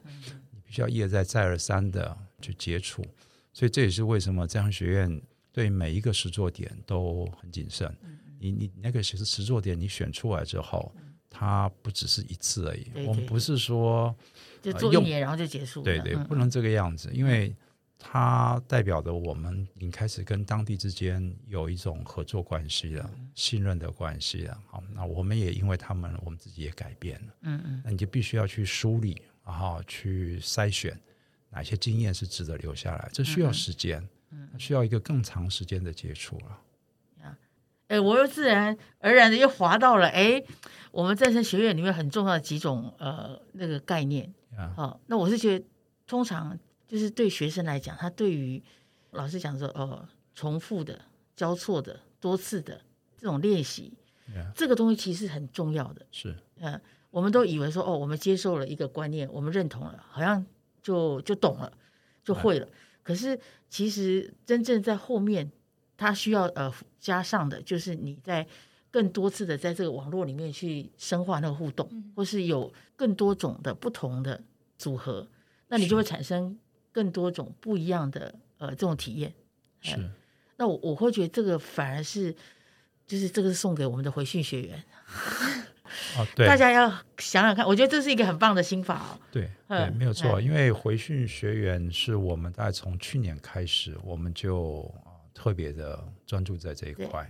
[0.52, 3.06] 你必须要一而再、再而三的去接触，
[3.52, 5.22] 所以这也是为什么这样学院
[5.52, 7.94] 对每一个实作点都很谨慎，
[8.40, 10.94] 你你那个其实实作点你选出来之后，
[11.30, 12.90] 它不只是一次而已。
[13.06, 14.16] 我们不是说
[14.62, 15.84] 就做一年然后就结束。
[15.84, 17.54] 对对，嗯、不能这个样子，因为
[18.08, 24.56] 它代表着我们已经开始跟当地之间有一种合作关系了，嗯、信任的关系了。
[24.68, 27.34] 好，那我们也因为他们，我们自己也改变了。
[27.42, 30.96] 嗯嗯，那你就必须要去梳理，然后去筛选
[31.50, 36.62] 哪些经验是值得留下来，这需要时间，嗯，需要一个更长时间的接触了。
[37.88, 40.44] 哎，我又自然而然的又滑到了哎，
[40.92, 44.32] 我们再生学院里面很重要的几种呃那个概念。
[44.56, 45.66] 好 Yeah.、哦，那我是觉得，
[46.08, 46.58] 通常
[46.88, 48.62] 就是对学生来讲，他对于
[49.12, 51.02] 老师讲说，哦，重复的、
[51.36, 52.82] 交错的、多次的
[53.18, 53.94] 这种练习
[54.30, 54.52] ，Yeah.
[54.54, 56.06] 这个东西其实很重要的。
[56.12, 56.80] 是，嗯，
[57.12, 60.46] 我们都以为说，哦，我们接受了一个观念，我们认同了，好像
[60.82, 61.72] 就就懂了，
[62.24, 62.68] 就会了。
[63.04, 65.52] 可是其实真正在后面。
[65.98, 66.70] 他需要呃
[67.00, 68.46] 加上的，就是你在
[68.92, 74.44] 更多次的在这个网络里面去深化那个互动，嗯、或是有更多种的不同的
[74.78, 75.26] 组合，
[75.70, 76.60] 那你就会产生
[76.96, 79.34] 更多种不一样的呃这种体验。
[79.82, 80.12] 是，呃、
[80.56, 82.34] 那我我会觉得这个反而是，
[83.06, 84.82] 就是这个是送给我们的回训学员。
[86.18, 89.20] 哦，对，大家要想想看，我觉得这是一个很棒的心法哦。
[89.30, 94.90] 对，对，没有错，因为回训学员是我们大概从去年开始，我们就。
[95.38, 97.30] 特别的专注在这一块，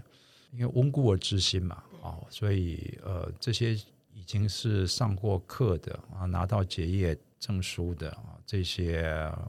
[0.51, 3.73] 因为温故而知新嘛，啊，所以呃，这些
[4.13, 9.01] 已经是上过课的啊，拿到结业证书的啊，这些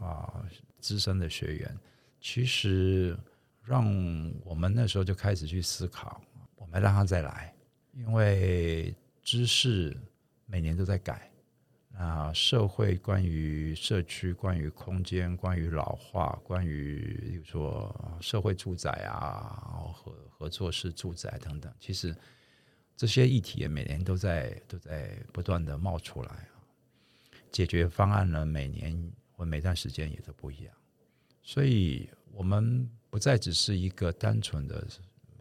[0.02, 0.44] 啊
[0.80, 1.78] 资深的学员，
[2.20, 3.16] 其实
[3.64, 3.86] 让
[4.44, 6.20] 我们那时候就开始去思考，
[6.56, 7.54] 我们让他再来，
[7.94, 9.96] 因为知识
[10.44, 11.30] 每年都在改。
[11.98, 22.14] 啊，社会关于社区、关于空间、关于老化、关于比如说社会住宅啊，合合作式住宅等等，其实
[22.94, 26.46] 这些议题也每年都在都在不断的冒出来。
[27.56, 30.74] 解决方案呢，每年或每段时间也都不一样，
[31.42, 34.86] 所以我们不再只是一个单纯的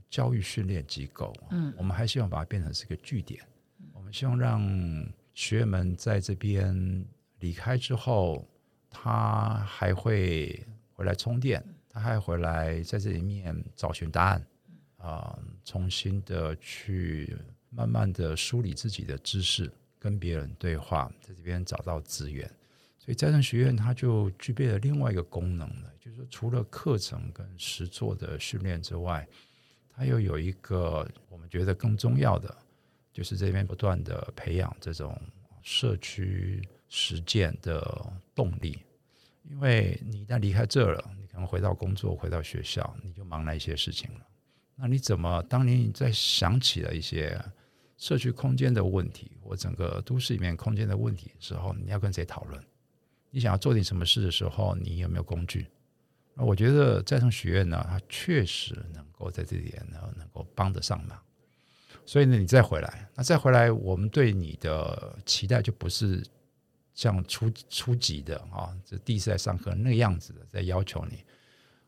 [0.09, 3.43] 教育训练机构，嗯，我们还希望把它变成是一个据点，
[3.91, 4.61] 我们希望让。
[5.37, 7.05] 学员们在这边
[7.39, 8.47] 离开之后，
[8.89, 14.47] 他还会回来充电，他还回来在这里面找寻答案，
[14.95, 17.35] 啊、呃，重新的去
[17.69, 19.69] 慢慢的梳理自己的知识，
[20.05, 22.47] 跟别人对话，在这边找到资源。
[22.99, 29.27] 所以再生学院它就具备了另外一个功能了，就是说除了课程跟实作的训练之外，
[29.89, 32.55] 它又有一个我们觉得更重要的。
[33.11, 35.19] 就是这边不断的培养这种
[35.63, 38.77] 社区实践的动力，
[39.43, 44.19] 因为你一旦离开这了，你可能回到工作、回到学校，你就忙那一些事情了。
[44.75, 47.41] 那你怎么当你在想起了一些
[47.97, 52.61] 社区空间的问题，或整个都市里面空间的问题的时候，你要跟谁讨论？
[53.31, 55.67] 你想要做点什么事的时候，你有没有工具？
[56.33, 61.17] 那我觉得再生学院呢，它确实能够在这点呢，能够帮得上忙。
[62.05, 66.23] 所以呢，你再回来，那再回来，我们对你的期待就不是
[66.93, 71.23] 像初初级的啊，这第一次来上课那个样子的，在要求你。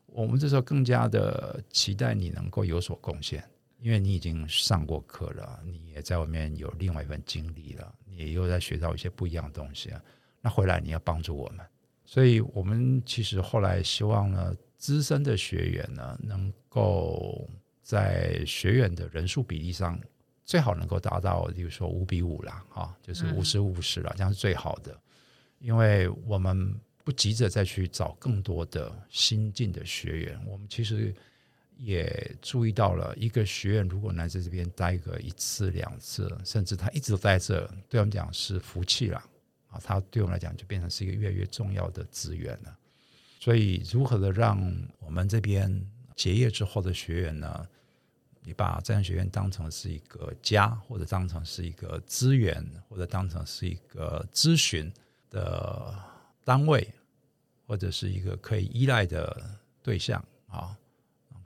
[0.06, 3.44] 我们这时候更加的期待你能够有所贡献，
[3.80, 10.02] 因为你已经上过课了，你也在外面有另外一份经历了，你也又在学到一些不一样的东西啊。
[10.40, 11.66] 那回来你要帮助我们，
[12.04, 17.48] 所以我们其实后来希望呢，资深的学员呢能够。
[17.80, 19.98] 在学员的人数比例上，
[20.44, 24.94] 最好能够达到，比如说五比五啦，哈，就是五十五十了，这样是最好的。
[25.58, 31.14] 因为我们不急着再去找更多的新进的学员，我们其实
[31.78, 39.18] 也注意到了，一个学员如果来在这边待个一次两次，甚至他一直都在这，对我们讲是福气了
[39.70, 42.76] 啊，他对我们来讲就变成是一个越来越重要的资源了。
[43.40, 44.60] 所以，如何的让
[44.98, 45.82] 我们这边
[46.16, 47.66] 结业之后的学员呢？
[48.40, 54.90] 你把再生学院当成是一个家，或者当成是一个资源，或者当成是一个咨询
[55.28, 55.94] 的
[56.44, 56.88] 单位，
[57.66, 60.74] 或者是一个可以依赖的对象啊，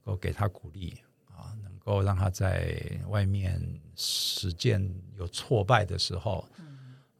[0.04, 0.96] 够给他鼓励
[1.30, 3.60] 啊，能够让他在外面
[3.96, 6.46] 实践有挫败的时候，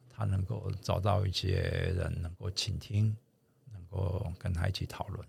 [0.09, 1.55] 他能够找到一些
[1.95, 3.15] 人能够倾听，
[3.73, 5.25] 能够跟他一起讨论。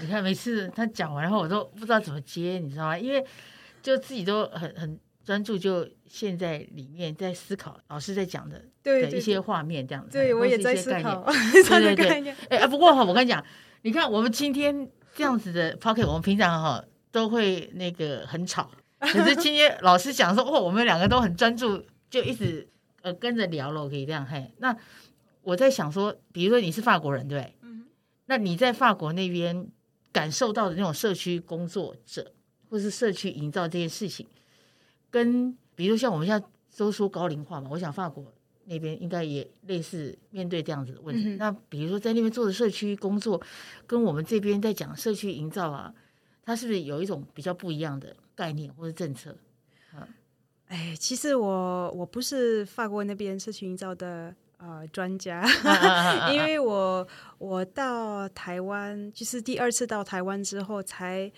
[0.00, 2.98] 你看，每次他讲完后，我都不知道怎么接，你知道吗？
[2.98, 3.24] 因为
[3.82, 10.12] 就自己都很很专注，就陷在里面在思考老师在讲的对的一些画面，这样子。
[10.12, 11.24] 对，我也在思考。
[11.68, 12.30] 对对对。
[12.48, 13.44] 哎啊，不过哈，我跟你讲，
[13.82, 22.68] 你看我们今天这样子的 Podcast，我们平常哈都会那个很吵，可是今天老师讲说，哦，我们两个都很专注，就一直
[23.02, 24.52] 呃跟着聊了，我可以这样嘿。
[24.58, 24.76] 那
[25.42, 27.54] 我在想说，比如说你是法国人，对不对？
[27.62, 27.86] 嗯。
[28.26, 29.68] 那你在法国那边
[30.12, 32.32] 感受到的那种社区工作者，
[32.68, 34.26] 或是社区营造这件事情，
[35.10, 36.46] 跟比如像我们现在
[36.76, 38.32] 都说高龄化嘛，我想法国
[38.70, 41.34] 那边应该也类似面对这样子的问题。
[41.34, 43.42] 嗯、那比如说在那边做的社区工作，
[43.86, 45.92] 跟我们这边在讲社区营造啊，
[46.44, 49.36] 它是不是有一种比较不一样的概念或者政策？
[49.92, 50.08] 啊，
[50.68, 55.44] 哎，其实我我不是法国那边社区营造的呃专家，
[56.32, 57.06] 因为我
[57.38, 61.30] 我到台湾就是第二次到台湾之后才。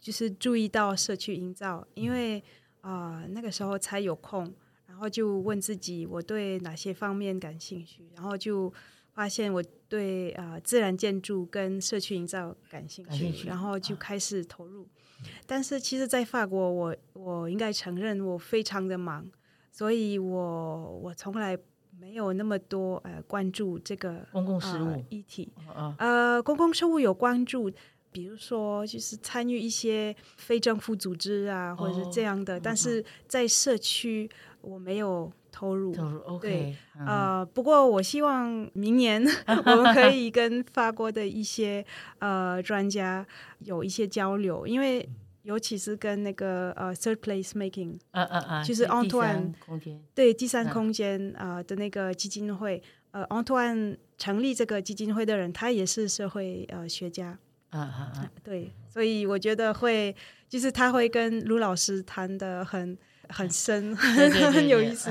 [0.00, 2.42] 就是注意到社区营造，因为
[2.80, 4.50] 啊、呃、那个时候才有空，
[4.94, 8.72] 然后就问自己我对哪些方面感兴趣，然后就
[9.12, 14.84] 发现我对啊、呃、自然建筑跟社区营造感兴趣，兴趣然后就开始投入。
[14.84, 19.28] 啊、但是其实，在法国我，我我应该承认我非常的忙，
[19.72, 21.58] 所以我我从来
[21.98, 25.52] 没有那么多呃关注这个公共事务、呃、议题。
[25.74, 27.68] 啊、呃，公共事务有关注。
[28.12, 34.30] 比如说，就是参与一些非政府组织啊，或者是这样的，哦、但是在社区
[34.64, 35.94] 我没有投入。
[35.94, 36.48] 投入，OK。
[36.48, 39.22] 对，呃，不过我希望明年
[39.66, 41.84] 我们可以跟法国的一些
[42.18, 43.26] 呃专家
[43.60, 45.08] 有一些交流，因为
[45.42, 57.38] 尤其是跟那个呃 Third Place Making，嗯嗯嗯，就是 Antoine 空间，对第三空间啊、呃、的那个基金会，呃，Antoine 成立这个基金会的人，他也是社会呃学家。
[57.70, 58.30] 啊啊啊！
[58.44, 60.14] 对，所以我觉得会，
[60.48, 62.96] 就是他会跟卢老师谈的很
[63.28, 65.10] 很深， 很有意思。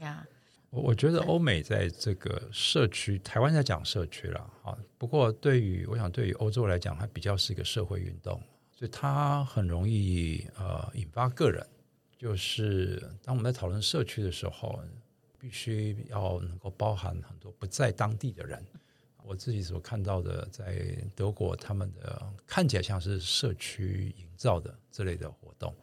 [0.00, 0.26] 呀，
[0.70, 4.76] 我我觉得欧美在这个社区，台湾在讲社区了啊。
[4.98, 11.66] 不过对于我想，对于欧洲来讲，它比较是一个社会运动，所以它很容易呃引发个人。
[12.16, 14.80] 就是当我们在讨论社区的时候，
[15.38, 18.64] 必须要能够包含很多不在当地的人。
[19.24, 25.74] 我自己所看到的，在德国，他们的看起来像是社区营造的这类的活动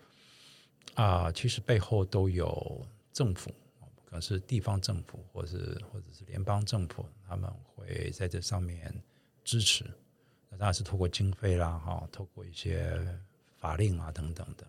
[0.96, 3.50] 啊，其实背后都有政府，
[4.06, 5.58] 可能是地方政府，或是
[5.92, 8.94] 或者是联邦政府，他们会在这上面
[9.44, 9.86] 支持。
[10.50, 13.00] 那当然是透过经费啦，哈，透过一些
[13.58, 14.68] 法令啊等等的，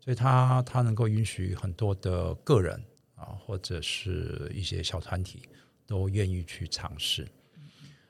[0.00, 2.80] 所以他他能够允许很多的个人
[3.16, 5.48] 啊，或者是一些小团体
[5.86, 7.26] 都愿意去尝试。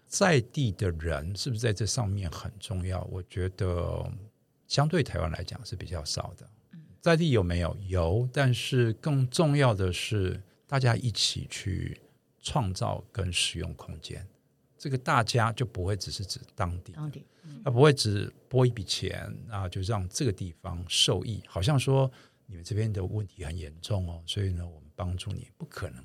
[0.07, 3.03] 在地的人是不是在这上面很重要？
[3.11, 4.09] 我觉得
[4.69, 6.49] 相对台湾来讲是比较少的。
[7.07, 7.77] 在地有没有？
[7.87, 12.01] 有，但是更重要的是大家一起去
[12.41, 14.27] 创造跟使用空间。
[14.77, 17.25] 这个大家就不会只是指当地，当地，
[17.65, 21.41] 他不会只拨一笔钱啊，就让这个地方受益。
[21.47, 22.11] 好像说
[22.47, 26.05] 你们这边的问题很严重哦，所以呢，我们帮助你，不可能。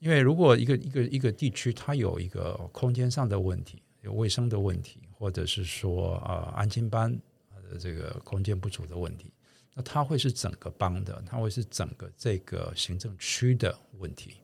[0.00, 7.16] 因为如果一个一个一个地区它有一个空间上的问题，有卫生的问题，或者是说啊安亲班
[7.70, 9.32] 的这个空间不足的问题，
[9.74, 14.34] 那它会是整个邦的，它会是整个这个行政区的问题，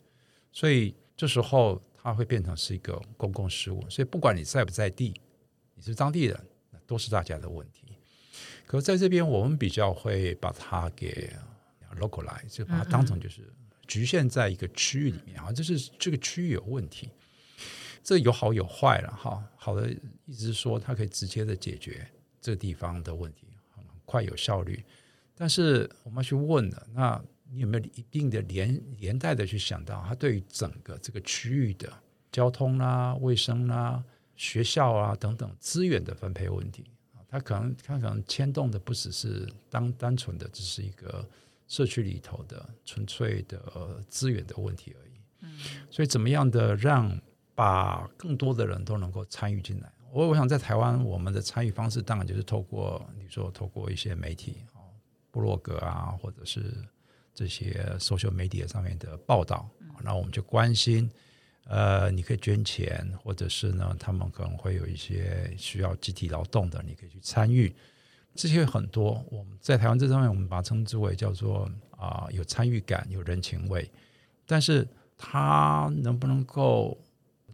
[0.52, 3.88] 所以这时候它会变成是一个公共事务。
[3.88, 5.14] 所以不管你在不在地，
[5.74, 7.96] 你是当地人，那都是大家的问题。
[8.66, 11.32] 可是在这边，我们比较会把它给
[11.98, 13.42] localize，就把它当成就是。
[13.88, 17.08] 局限在一个区域里面啊，就是这个区域有问题，
[18.02, 19.40] 这有好有坏了哈。
[19.54, 19.88] 好的
[20.24, 22.04] 意思是说，它可以直接的解决
[22.40, 23.46] 这个地方的问题，
[23.76, 24.84] 很快有效率。
[25.36, 27.22] 但是我们要去问了，那
[27.52, 31.92] 你有没有一定的连连带的去想到，它对于整个这个区域的
[32.32, 34.02] 交通啦、卫生啦、
[34.34, 36.84] 学校啊等等资源的分配问题
[37.14, 37.20] 啊？
[37.28, 41.24] 它可能它可能牵动的不只是单单纯的只是一个。
[41.68, 43.60] 社区里头的纯粹的
[44.08, 45.58] 资源的问题而已，嗯，
[45.90, 47.20] 所以怎么样的让
[47.56, 49.92] 把更多的人都能够参与进来？
[50.12, 54.75] 我我想在台湾，我们的参与方式当然就是透过你说透过一些媒体哦，
[55.36, 56.72] 部落格啊，或者是
[57.34, 59.68] 这些 social media 上面的报道，
[60.02, 61.10] 那我们就关心，
[61.66, 67.70] 呃，你可以捐钱，或者是呢，他们可能会有一些需要集体劳动的，你可以去参与。
[68.34, 73.90] 这些很多，我们在台湾这上面，我们把它称之为叫做啊、呃，有参与感、有人情味。
[74.46, 76.96] 但是它能不能够，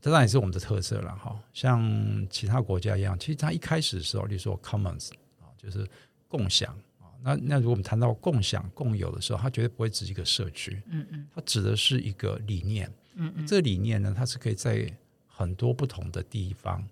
[0.00, 1.36] 这当然也是我们的特色了哈。
[1.52, 1.82] 像
[2.30, 5.10] 其他国家一样，其实它一开始的时候，例如说 commons
[5.40, 5.88] 啊，就是
[6.28, 6.91] 共享啊。
[7.22, 14.90] 那那如果我们谈到共享、共有的时候，它绝对不会指一个社区，嗯嗯，它指的是一个理念，嗯嗯，这个理念呢，它是可以在
[15.26, 16.86] 很多不同的地方。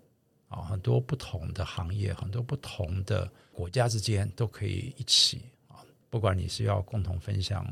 [0.51, 5.79] 啊，很多不同的行业，很多不同的国家之间都可以一起啊，
[6.09, 7.65] 不管你是要共同分享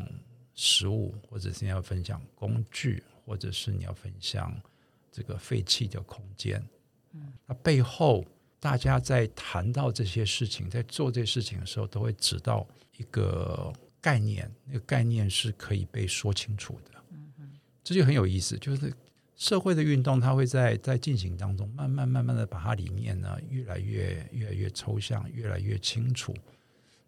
[0.56, 4.58] 食物，或者是要分享工具，或者是你要分享
[5.12, 6.66] 这个废弃的空间，
[7.12, 8.24] 嗯，那背后
[8.60, 17.52] 大家在谈到这些事情，在做这些事情的时候，都会指到一个概念，那个概念是可以被说清楚的，嗯嗯，
[17.84, 18.94] 这就很有意思，就是。
[19.40, 26.36] 社会的运动，它会在在进行当中，慢慢慢慢的把它里面呢，越来越越来越抽象，越来越清楚，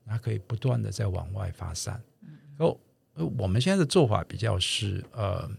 [0.06, 2.02] 它可以不断的在往外发散。
[2.60, 2.80] 哦，
[3.38, 5.52] 我们现在的做法比较是呃，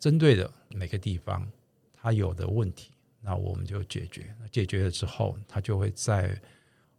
[0.00, 1.48] 针对的每个地方
[1.94, 2.90] 它有的问题，
[3.26, 4.32] 那我们就解决。
[4.50, 6.40] 解决了之后，它就会在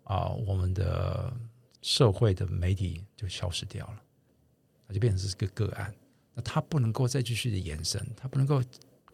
[0.04, 1.34] 啊、我们的
[1.82, 4.02] 社会的媒体就消失掉了，
[4.86, 5.96] 它就变成是个个案。
[6.34, 8.62] 那它不能够再继续的延伸，它不能够。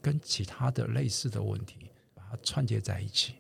[0.04, 3.36] 跟其他的类似的问题，把它串接在一起，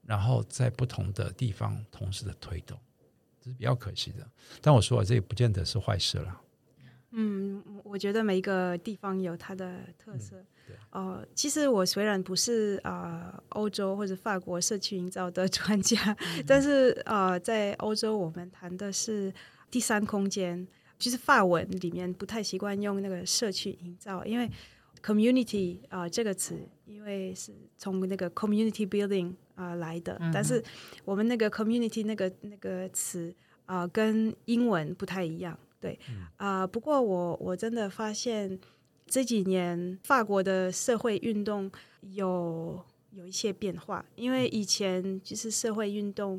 [0.00, 2.80] 然后在不同的地方同时的推动，
[3.42, 4.26] 这是比较可惜的。
[4.62, 6.40] 但我说了，这也不见得是坏事了。
[7.18, 10.36] 嗯，我觉得每一个地方有它的特色。
[10.90, 15.96] 哦、嗯呃，其实我虽然不是啊、呃、欧洲或者法国社区营造的 专家，
[16.36, 19.32] 嗯、 但是啊、呃，在欧洲我们谈的是
[19.70, 20.66] 第三空间，
[20.98, 24.50] 就是法文里面不太习惯用那个社区营造，因为。
[25.02, 30.60] community 啊、呃，这个词因为是从那个 community building 啊、呃、来的，嗯、但是
[31.04, 33.32] 我们那个 community 那个那个词
[33.66, 35.98] 啊、呃、跟英文不太一样，对
[36.36, 36.66] 啊。
[36.66, 38.58] 不过我我真的发现
[39.06, 41.70] 这几年法国的社会运动
[42.00, 46.38] 有有一些变化，因为以前就是社会运动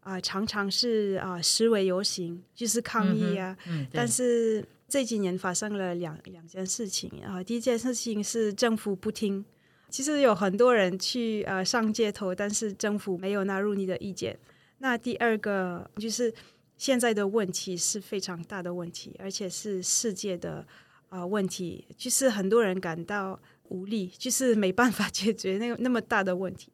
[0.00, 4.64] 啊、呃、常常是啊、呃、示威游行，就是抗议啊，嗯嗯、但是。
[4.92, 9.44] 这几年发生了两两件事情啊，第一件事情是政府不听，
[9.88, 14.36] 其实有很多人去呃上街头，但是政府没有纳入你的意见。
[14.78, 16.34] 那第二个就是
[16.80, 20.66] 现在的问题是非常大的问题，而且是世界的
[21.10, 26.72] 啊、呃、问题，就是很多人感到无力，就是没办法 解决那个那么大的问题。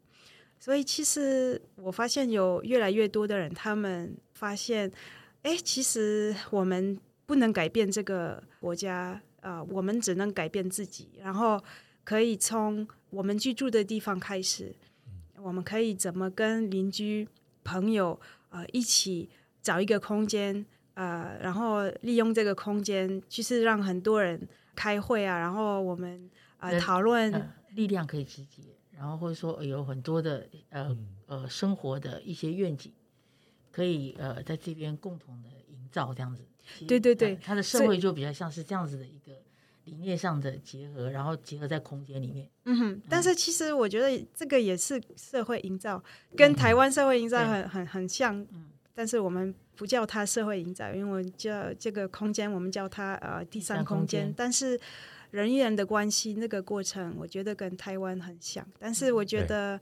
[0.61, 4.93] 所以其实我发现有越来越多的人，他们发现，
[5.43, 6.97] 哎，其实我们。
[7.29, 11.09] 不能改变这个国家啊、呃，我们只能改变自己。
[11.19, 11.61] 然后
[12.05, 14.73] 可以从我们居住的地方开始，
[15.43, 17.27] 我们可以怎么跟邻居、
[17.65, 18.13] 朋友
[18.49, 19.29] 啊、呃、一起
[19.67, 20.65] 找一个空间
[20.95, 24.41] 啊、呃，然后利用这个空间，就是让很多人
[24.77, 28.63] 开会啊，然后我们啊、呃、讨论、呃、力量可以集结，
[28.97, 30.97] 然后或者说有很多的呃
[31.27, 32.93] 呃生活的一些愿景，
[33.73, 36.45] 可以呃在这边共同的营造这样子。
[36.87, 39.33] 对对对，它的社会就比较像是这样子的一个
[39.85, 42.49] 理念上的结合，然后结合在空间里面。
[42.67, 46.01] 嗯哼，但是其实我觉得这个也是社会营造，
[46.37, 48.41] 跟台湾社会营造很很很像。
[48.53, 54.33] 嗯，但是我们不叫它社会营造，因为叫这个空间，我们叫它呃第三空间。
[54.35, 54.81] 但是
[55.31, 58.67] 人与人的关系那个过程，我觉得跟台湾很像。
[58.79, 59.79] 但是我觉得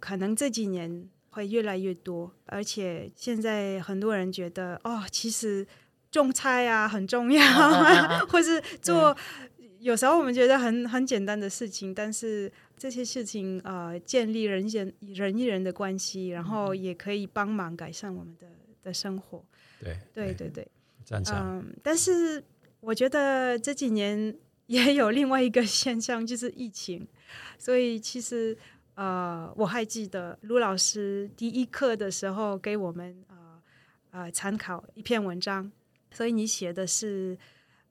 [0.00, 5.66] 可能这几年会越来越多，而且现在很多人觉得哦，其实。
[6.12, 9.22] 种菜啊很重要，啊啊啊 或是做对
[9.82, 18.46] 有时候我们觉得很很简单的事情，但是这些事情呃建立人人人与人的关系，然后也可以帮忙改善我们的
[18.84, 19.44] 的生活。
[19.80, 20.68] 对对对对，
[21.04, 21.36] 赞成。
[21.36, 22.42] 嗯，但是
[22.78, 24.32] 我觉得这几年
[24.66, 27.06] 也有另外一个现象，就是疫情。
[27.58, 28.56] 所以其实
[28.94, 33.62] 呃我还记得卢老师第一课的时候给我们呃
[34.12, 35.72] 呃参考一篇文章。
[36.14, 37.36] 所以你写的是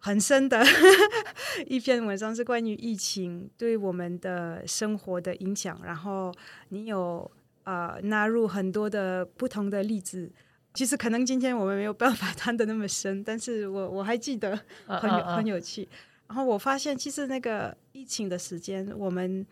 [0.01, 0.61] 很深的
[1.67, 5.79] 一篇文章，是关于疫情对我们的生活的影响。
[5.83, 6.33] 然后
[6.69, 7.29] 你有
[7.63, 10.29] 呃纳入很多的不同的例子。
[10.73, 15.87] 其实可能今天我们没有办法 谈的那么深，但是我我还记得很有很有趣。
[16.27, 19.45] 然后我发现，其实那个疫情的时间，我们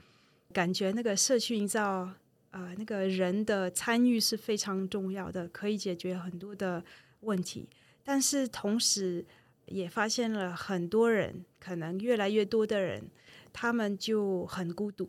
[0.54, 2.16] 感觉那个社区营造啊、
[2.52, 6.82] 呃，那个人的参与是非常重要的，可以解决很多的
[7.20, 7.68] 问题。
[8.02, 9.26] 但是同时，
[9.70, 13.10] 也发现了很多人，可能越来越多的人，
[13.54, 15.08] 他们就很孤独，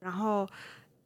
[0.00, 0.48] 然后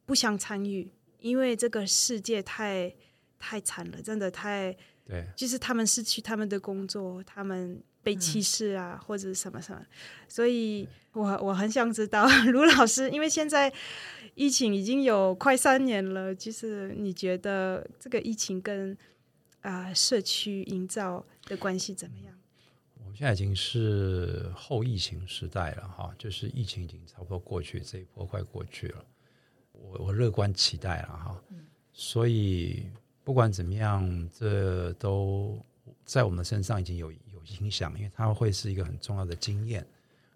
[0.05, 0.89] 不想参与，
[1.19, 2.93] 因为这个世界太
[3.39, 4.75] 太惨了，真的太
[5.05, 9.81] 对，就是他们失去他们的工作，他们被歧视啊，嗯、或者什么什么。
[10.27, 13.71] 所以我我很想知道卢老师，因为现在
[14.33, 18.97] 疫情已经有快三年了，就是你觉得这个疫情跟
[19.61, 22.35] 啊、呃，社区营造的关系怎么样？
[23.15, 29.05] 现在已经是后疫情时代了，哈，就是疫情已经差不多过去，这一波快过去了。
[29.71, 31.43] 我我乐观期待了，哈。
[31.49, 32.87] 嗯、所以
[33.23, 35.57] 不管怎么样，这都
[36.03, 39.87] 在我们身上已经有有影响，因为它会是一个很重要的经验。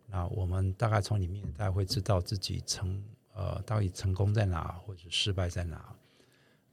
[0.07, 3.03] 那我们大概从里面大概会知道自己成
[3.33, 5.93] 呃到底成功在哪，或者失败在哪。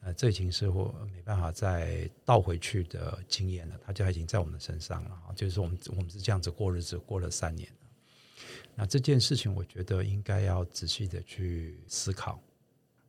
[0.06, 5.20] 呃，这已经是我没办法再倒回去的经验了，它就已经在我们身上了。
[5.34, 7.68] 就是我们我们是这样子过日子，过了三年。
[8.76, 12.40] 那这件事情，我觉得应该要仔细的去思考。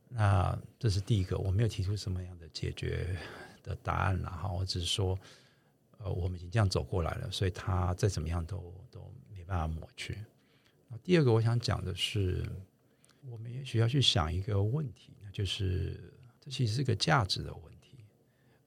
[0.08, 3.16] 那这是第一个，我没有提出什么样的解决
[3.62, 5.16] 的答案了哈，我只是说，
[5.98, 10.18] 呃，我们已经这样走过来了，所以它再怎么样都都没办法抹去。
[11.04, 12.44] 第二个，我想讲的是，
[13.30, 16.12] 我们也许要去想一个问题，就是。
[16.48, 17.98] 其实是个价值的问题。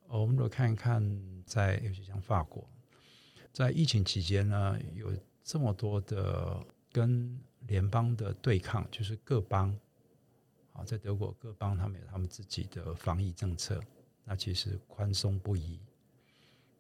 [0.08, 1.02] 我们如果看一看，
[1.46, 2.68] 在尤其像法国，
[3.52, 5.12] 在疫情期间呢，有
[5.44, 9.78] 这么多的跟联邦的对抗，就是各邦。
[10.74, 13.82] 啊，在德国各邦他们有他们自己的防疫政策，
[14.24, 15.78] 那其实宽松不一。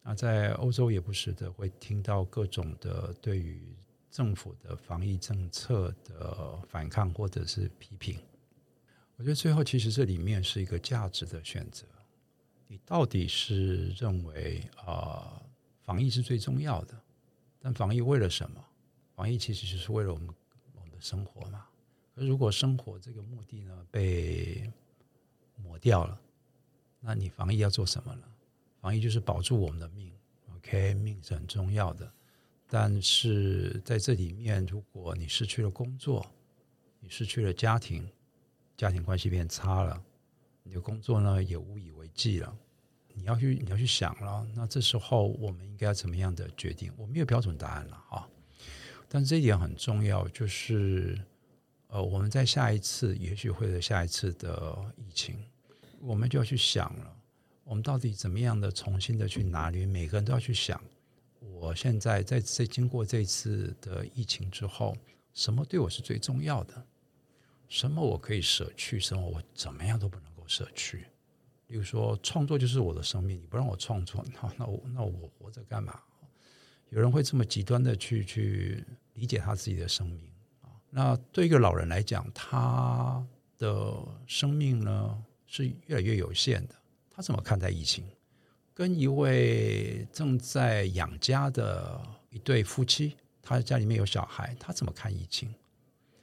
[0.02, 3.76] 那在欧洲也不时的会听到各种的对于
[4.10, 8.18] 政府的防疫政策的反抗或者是批评。
[9.22, 11.86] 我觉得最后其实这里面是一个价值的选择，
[12.68, 15.42] 你到底是认为啊、呃，
[15.84, 17.00] 防疫是最重要的，
[17.60, 18.66] 但防疫为了什么？
[19.16, 20.28] 防疫其实就是为了我们
[20.74, 21.68] 我们的生活嘛。
[22.16, 24.68] 可如果生活这个目的呢被
[25.56, 26.20] 抹掉了，
[27.00, 28.24] 那你防疫要做什么呢？
[28.80, 30.12] 防疫就是保住我们的命
[30.56, 32.12] ，OK，命是很重要的。
[32.68, 36.26] 但是在这里面，如果你失去了工作，
[37.00, 38.10] 你失去了家庭。
[38.78, 40.02] 家庭关系变差了，
[40.64, 42.56] 你的工作呢也无以为继了。
[43.14, 44.48] 你要去，你要去想了。
[44.56, 46.92] 那这时候我们应该要怎么样的决定？
[46.98, 48.28] 我没有标准答案了啊。
[49.10, 51.20] 但这一点很重要，就是
[51.88, 55.44] 呃，我们在下一次，也许会有下一次的疫情，
[56.00, 57.16] 我们就要去想了。
[57.66, 59.86] 我们到底怎么样的重新的去拿捏？
[59.86, 60.82] 每个人都要去想。
[61.42, 64.96] 我现在在这经过这次的疫情之后，
[65.34, 66.86] 什么对我是最重要的？
[67.72, 71.06] 什么我可以舍去，什么我怎么样都不能够舍去。
[71.66, 75.98] 比如说，创作就是我的生命，你不让我创作，那那我那我活着干嘛？
[76.90, 80.30] 有人会这么极端的去去理解他自己的生命
[80.62, 80.68] 啊。
[80.90, 83.26] 那对一个老人来讲，他
[83.58, 83.98] 的
[84.28, 86.76] 生命呢是越来越有限的。
[87.10, 88.04] 他怎么看待疫情？
[88.74, 92.02] 跟一位正在养家的
[92.32, 95.56] 一对夫妻，他家里面有小孩，他怎么看疫情？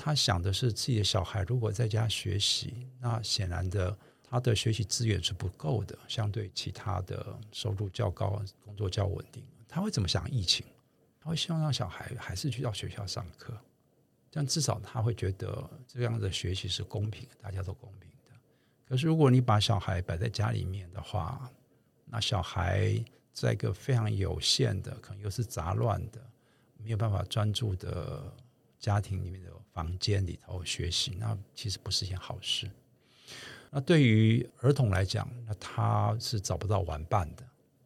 [0.09, 3.95] 他想的是自己的小孩如果在家学习，那显然的
[4.25, 10.65] 他的学习资源是不够的，相对其他的收入较高、工作较稳定，他会怎么想疫情？
[11.21, 13.53] 他会希望让小孩还是去到学校上课，
[14.31, 18.33] 这样至少他会觉得这样的学习是公平，大家都公平的。
[18.87, 21.51] 可是如果你把小孩摆在家里面的话，
[22.07, 22.99] 那小孩
[23.35, 26.19] 在一个非常有限的，可能又是杂乱的，
[26.79, 28.35] 没有办法专注的
[28.79, 29.49] 家庭里面的。
[29.71, 32.69] 房间里头学习，那其实不是一件好事。
[33.71, 37.45] 那对于儿童来讲，那他是找不到玩伴的。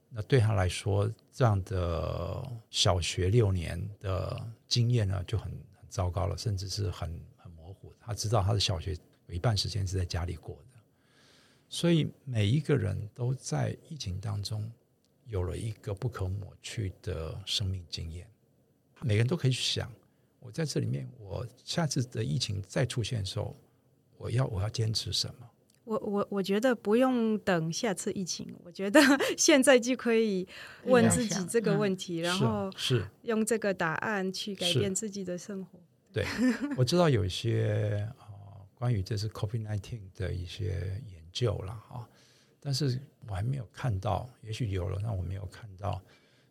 [0.09, 7.93] 那对他来说，这样的小学六年的经验呢，就很很糟糕了，甚至是很很模糊。
[8.01, 10.80] 他知道他的小学有一半时间是在家里过的，
[11.68, 14.72] 所以每一个人都在疫情当中
[15.26, 18.26] 有了一个不可抹去的生命经验。
[19.03, 19.93] 每个人都可以去想。
[20.45, 23.57] 我在这里面，我下次的疫情再出现的时候，
[24.18, 25.49] 我要我要坚持什么？
[25.84, 29.01] 我我我觉得不用等下次疫情，我觉得
[29.38, 30.47] 现在就可以
[30.84, 35.80] 问自己这个问题，然后是用这个答案去改变自己的生活。
[36.12, 36.24] 对，
[36.76, 42.09] 我知道有一些啊、呃，关于这是 COVID-19 的一些研究了啊，
[42.61, 46.01] 但是我还没有看到，也许有了，但我没有看到，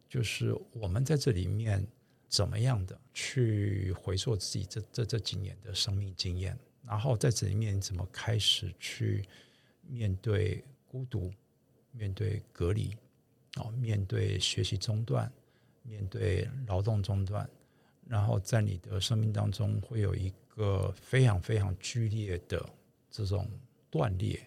[0.09, 1.85] 就是我们在这里面。
[2.31, 9.27] 怎么样的去回溯自己这这这几年的生命经验，然后在这里面怎么开始去
[9.85, 11.29] 面对孤独，
[11.91, 12.95] 面对隔离，
[13.57, 15.29] 哦，面对学习中断，
[15.83, 17.47] 面对劳动中断，
[18.07, 22.65] 然后在你的生命当中会有一个非常非常剧烈的
[23.09, 23.45] 这种
[23.89, 24.41] 断裂。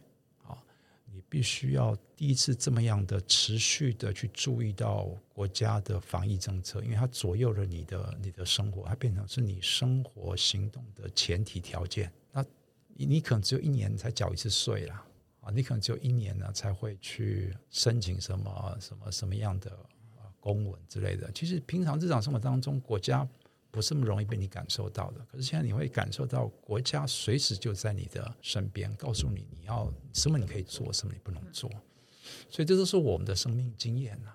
[1.15, 12.13] 你必须要第一次这么样的持续的去注意到国家的防疫政策，因为它左右了你的你的生活，它变成是你生活行动的前提条件。
[12.33, 12.45] 那
[12.89, 15.07] 你可能只有一年才缴一次税啦，
[15.41, 19.71] 啊，你可能只有一年呢才会去申请什么什么什么样的
[20.41, 21.31] 公文之类的。
[21.31, 23.29] 其实平常日常生活当中，国家。
[23.75, 31.69] 不是那么容易被你感受到的，可是现在你会感受到国家随时就在你的身边，告诉你你要什么你可以做，什么你不能做，
[32.49, 34.33] 所以这都是我们的生命经验呐。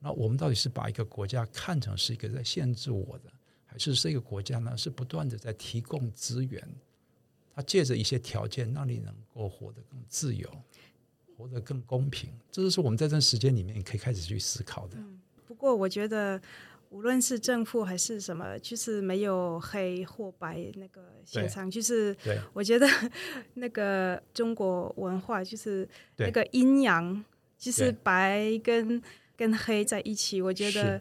[0.00, 3.30] 那我们到底是把一个国家看成是一个在限制我的，
[3.66, 6.66] 还是这个国家呢是不断的在提供资源？
[7.54, 10.50] 它借着一些条件让你能够活得更自由，
[11.36, 12.30] 活得更公平。
[12.50, 14.96] 这就是我们在这时间里面可以开始去思考的。
[15.46, 16.40] 不过我觉得。
[16.90, 21.70] 无论是正负还是什么，就是没有黑或白那个现象。
[21.70, 22.16] 就是
[22.52, 22.86] 我觉得
[23.54, 27.24] 那个中国文化就是那个阴阳，
[27.58, 29.02] 就是白跟
[29.36, 31.00] 跟黑在一起，我觉得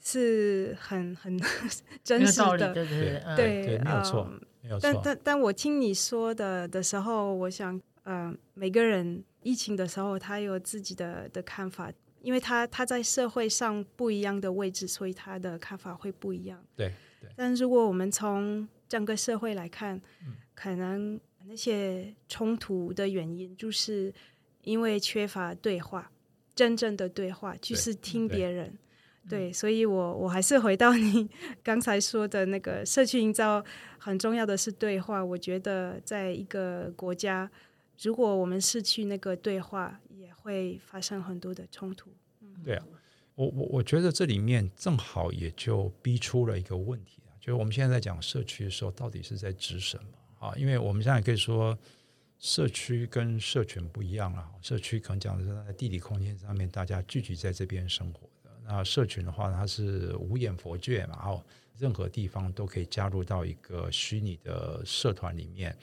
[0.00, 1.38] 是很很
[2.02, 2.72] 真实的。
[2.72, 4.24] 对对对，对，没有错，
[4.62, 4.80] 没有错。
[4.82, 11.92] 但但但我听你说的的时候，我想，嗯、呃，每个人疫情的时候，他有自己的的看法。
[12.20, 16.62] 因为他他在社会上不一样的位置，所以他的看法会不一样。
[16.76, 17.30] 对，对。
[17.36, 24.12] 但如果我们从整个社会来看，嗯，可能那些冲突的原因，就是
[24.62, 26.10] 因为缺乏对话，
[26.54, 28.76] 真正的对话，就是听别人。
[29.28, 31.28] 对，对，所以我我还是回到你
[31.62, 33.62] 刚才说的那个社区营造，
[33.98, 35.22] 很重要的是对话。
[35.22, 37.50] 我觉得在一个国家，
[38.02, 40.00] 如果我们失去那个对话，
[40.34, 42.10] 会发生很多的冲突。
[42.64, 42.84] 对啊，
[43.34, 50.54] 我我我觉得这里面正好也就逼出了一个问题啊，就是我们现在在讲社区的时候，到底是在指什么啊？
[50.56, 51.76] 因为我们现在可以说，
[52.38, 54.50] 社区跟社群不一样啊。
[54.62, 61.44] 社区可能讲的是在地理空间上面大家聚集在这边生活的，那社群的话，它是无眼佛界嘛，哦，
[61.76, 65.76] 任何地方都可以加入到一个虚拟的社团里面。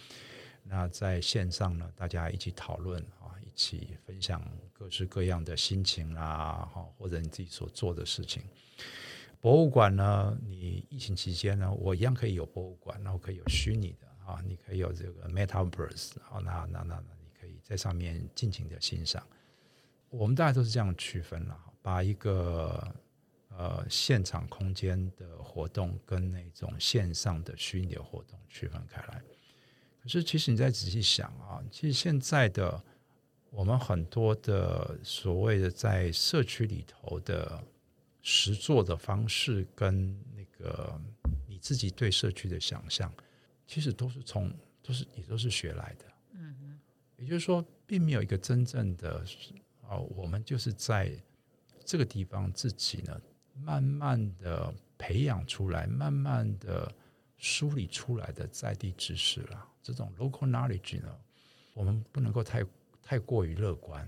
[0.65, 3.31] 那在线上呢，大家一起讨论啊。
[3.45, 8.43] 一起分享各式各样的心情啦，哈，或者你自己所做的事情。
[9.39, 19.25] 博物馆呢，你疫情期间呢，我一样可以有博物馆，然后可以有虚拟的啊，你可以有这个 Metaverse 啊，那那那那，你可以在上面尽情的欣赏。
[20.09, 22.93] 我们大家都是这样区分了，把一个
[23.55, 29.23] 呃现场空间的活动跟那种线上的虚拟的活动区分开来。
[30.05, 32.81] 可是，其实你再仔细想啊，其实现在的。
[33.51, 37.63] 我们很多的所谓的在社区里头的
[38.21, 40.99] 实作的方式，跟那个
[41.47, 43.09] 你自己对社区的想象，
[43.65, 44.51] 其实都是从
[44.83, 46.05] 都是也都是学来的。
[46.33, 46.79] 嗯哼，
[47.15, 49.23] 也就是说，并没有一个真正的
[49.87, 51.09] 啊，我们就是在
[51.85, 53.17] 这个地方自己呢，
[53.53, 56.93] 慢慢的培养出来，慢慢的
[57.37, 59.69] 梳理出来的在地知识了。
[59.85, 61.15] 这种 local knowledge 呢，
[61.75, 62.65] 我们不能够太。
[63.07, 64.03] 太过于乐观，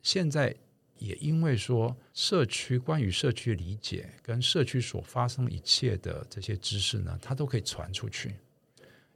[0.00, 0.54] 现在
[0.96, 8.36] 也因为说社区关于社区理解跟社区所发生一切的这些知识呢，它都可以传出去。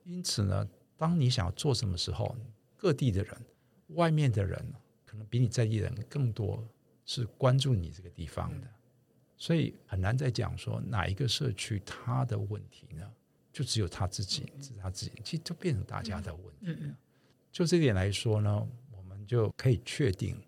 [0.03, 2.37] 因此呢，当你想要做什么时候，
[2.77, 3.33] 各地的人、
[3.91, 4.61] 外面的人，
[5.07, 6.69] 可能比你在地人更多
[7.07, 8.67] 是关注你这个地方的，
[9.37, 13.09] 所以很难再讲说哪一个社区它的问题呢，
[13.53, 16.95] 就只有他自己，是他自己，其实就变成大家的问题。
[17.51, 18.67] 就这点来说呢。
[18.95, 20.41] 我们就可以确定，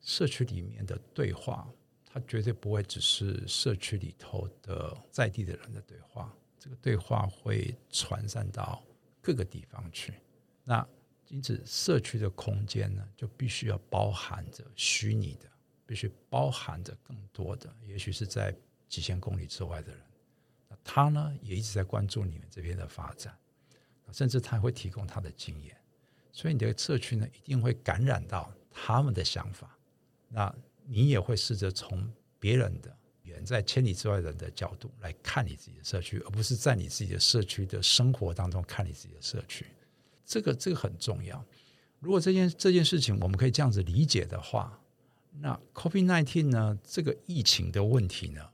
[0.00, 1.68] 社区里面的对话，
[2.04, 8.82] 它绝对不会只是社区里头的在地的人的对话，这个对话会传散到
[9.20, 10.14] 各个地方去。
[10.62, 10.86] 那
[11.28, 15.50] 因此，社区的空间呢，就必须要包含着虚拟的，
[15.84, 18.56] 必须包含着更多的，也许是在
[18.88, 20.00] 几千公里之外的人。
[20.84, 23.34] 他呢，也一直在关注你们这边的发展，
[24.12, 25.76] 甚至他会提供他的经验。
[26.30, 29.76] 所以你的社区呢，一定会感染到他们的想法，
[30.28, 30.54] 那
[30.86, 39.64] 你也会试着从别人的远在千里之外人的角度来看你自己的社区，而不是在你自己的社区的生活当中看你自己的社区。
[40.26, 41.42] 这个这个很重要。
[42.00, 44.78] 如果这件这件事情我们可以这样子理解的话，
[45.40, 48.50] 那 COVID-19 呢，这个疫情的问题呢，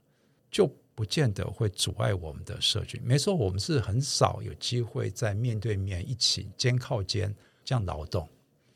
[0.49, 3.01] 就不见得会阻碍我们的社区。
[3.03, 7.35] 没错，我们是很少有机会在面对面一起肩靠肩。
[7.63, 8.27] 这样劳动，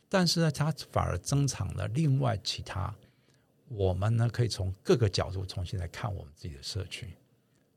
[0.09, 2.95] 但是呢，它反而增长了另外其他，
[3.67, 7.15] 我们呢可以从各个角度重新来看我们自己的社区，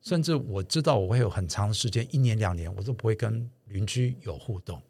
[0.03, 4.81] 甚至我知道我会有很长时间，一年两年我都不会跟邻居有互动，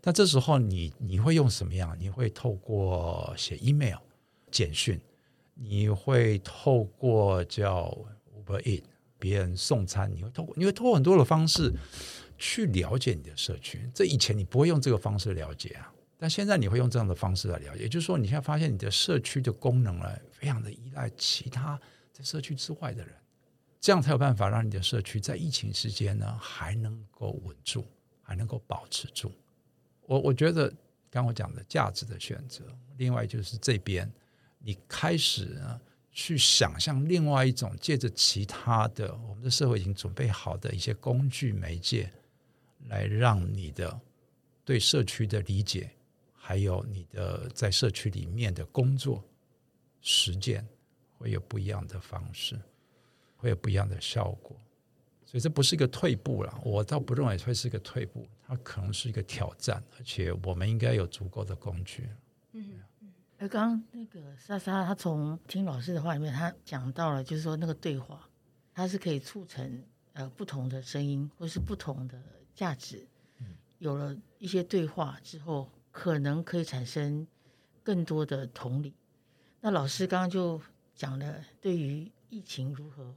[0.00, 1.96] 但这时候你你会用什么样？
[1.98, 3.98] 你会透过写 email、
[4.50, 5.00] 简讯，
[5.54, 7.96] 你会透过叫
[8.46, 8.84] Uber Eat
[9.18, 11.72] 别人送餐，你会透过你会透过很多的方式。
[12.38, 17.84] 去了解你的社区，这以前你不会用这个方式了解啊，但现在你会用这样的方式来了解。
[17.84, 21.80] 也就是说，你现在发现你的社区的功能呢，非常的依赖其他
[22.12, 23.14] 在社区之外的人，
[23.80, 27.86] 这样才有办法让你的社区在疫情时间呢还能够稳住，
[28.20, 29.32] 还能够保持住。
[30.02, 30.70] 我我觉得
[31.08, 32.64] 刚我讲的价值的选择，
[32.98, 34.12] 另外就是这边
[34.58, 35.80] 你开始呢
[36.18, 42.10] 去想象另外一种，借着其他的我们的社会已经准备好的一些工具媒介，
[42.86, 44.00] 来让你的
[44.64, 45.90] 对社区的理解，
[46.32, 49.22] 还有你的在社区里面的工作
[50.00, 50.66] 实践，
[51.18, 52.58] 会有不一样的方式，
[53.36, 54.58] 会有不一样的效果。
[55.26, 62.08] 所以这不是一个退步了，我倒不认为会是一个退步，它可能是一个挑战，而且我们应该有足够的工具。
[63.38, 68.28] 刚刚那个莎莎，她从听老师的话里面，她讲到了，就是说那个对话，
[68.72, 69.84] 它是可以促成
[70.14, 72.20] 呃不同的声音，或是不同的
[72.54, 73.06] 价值。
[73.78, 77.26] 有了一些对话之后，可能可以产生
[77.82, 78.94] 更多的同理。
[79.60, 80.58] 那老师刚刚就
[80.94, 83.14] 讲了，对于疫情如何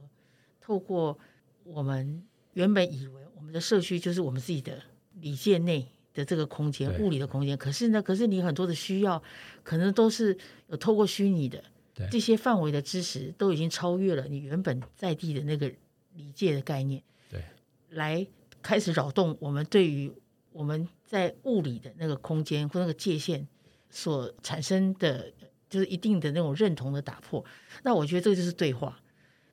[0.60, 1.18] 透过
[1.64, 4.82] 我们原本以为我们的社区就是我们自己的
[5.14, 5.90] 里界内。
[6.20, 9.20] 的这个空间，物理的空间，可是呢，可是你很多的需要，
[9.64, 10.36] 可能都是
[10.68, 11.64] 有透过虚拟的
[12.10, 15.66] 这些范围的知识，都已经超越了你原本在地的那个
[16.14, 17.42] 理解的概念，对，
[17.88, 18.26] 来
[18.60, 20.12] 开始扰动我们对于
[20.52, 23.48] 我们在物理的那个空间或那个界限
[23.90, 25.32] 所产生的，
[25.70, 27.42] 就是一定的那种认同的打破。
[27.82, 29.00] 那我觉得这个就是对话，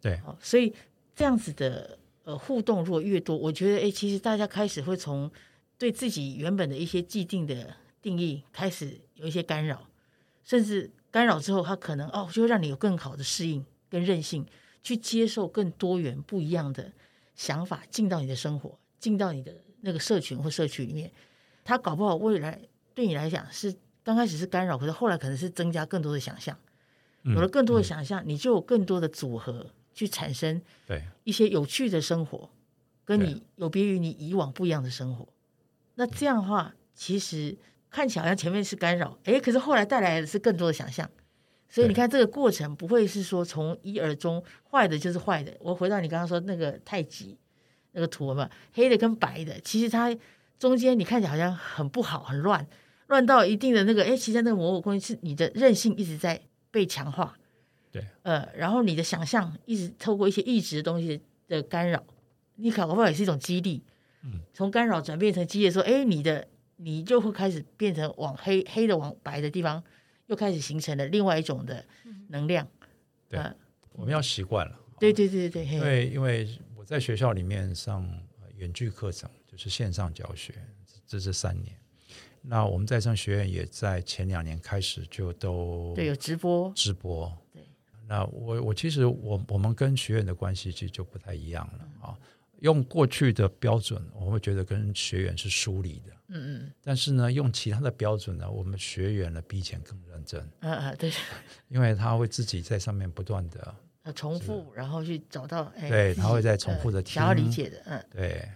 [0.02, 0.74] 对，所以
[1.16, 5.32] 这样子的呃互动如果越多，我觉得哎，其实大家开始会从。
[5.78, 9.88] 对自己原本的一些既定的定义开始有一些干扰，
[10.44, 14.46] 甚至干扰之后，它可能哦，就会让你有更好的适应跟韧性，
[14.82, 16.92] 去接受更多元不一样的
[17.36, 21.12] 想法进到你的生活，进到你的那个社群或社区里面。
[21.64, 22.62] 他搞不好未来
[22.96, 26.58] 对你来讲是刚开始是干扰，可是后来可能是增加更多的想象，
[27.24, 32.50] 有了更多的想象，你就有更多的组合去产生对一些有趣的生活，
[33.04, 35.28] 跟你有别于你以往不一样的生活。
[35.98, 37.58] 那这样的话，其实
[37.90, 41.10] 看起来好像前面是干扰，哎，可是后来带来的是更多的想象。
[41.70, 44.42] 所以你看这个过程不会是说从一而终，
[44.72, 45.52] 坏的就是坏的。
[45.60, 47.38] 我回到你刚刚说那个太极
[47.92, 50.16] 那个图嘛，黑的跟白的，其实它
[50.58, 52.66] 中间你看起来好像很不好，很乱，
[53.08, 56.42] 乱到一定的那个，哎，其实那个模糊空间是你的韧性一直在
[56.72, 57.36] 被强化。
[57.92, 62.02] 对，呃，然后你的想象一直透过一些意志的东西的干扰，
[62.56, 63.84] 你搞不好也是一种激励。
[64.54, 66.48] 从干扰转变成激烈，说：“哎，你的
[66.78, 69.84] 你就会开始变成往黑黑的往白的地方，
[70.26, 71.86] 又开始形成了另外一种的
[72.30, 72.68] 能量。
[73.30, 73.52] 对”对，
[73.94, 74.80] 我们要习惯了。
[75.00, 78.08] 对对对对对，因为因为我在学校里面上
[78.56, 80.54] 远距课程，就是线上教学，
[81.06, 81.74] 这是三年。
[82.42, 87.32] 那我们在上学院也在前两年开始就都对有直播直播。
[87.54, 87.62] 对，
[88.08, 92.18] 那我我其实我我们跟学院的关系其实就不太一样了啊。
[92.18, 92.22] 嗯
[92.60, 96.12] 用过去的标准，我会觉得跟学员是疏离的。
[96.30, 96.74] 嗯嗯。
[96.84, 100.42] 但是呢，用其他的标准呢，我们学员呢比以前更认真。
[100.62, 101.12] 嗯嗯，对。
[101.70, 103.76] 因为他会自己在上面不断的
[104.16, 105.72] 重复，然后去找到。
[105.80, 107.14] 对，他会在重复的听。
[107.14, 108.06] 想要理解的，嗯。
[108.10, 108.50] 对，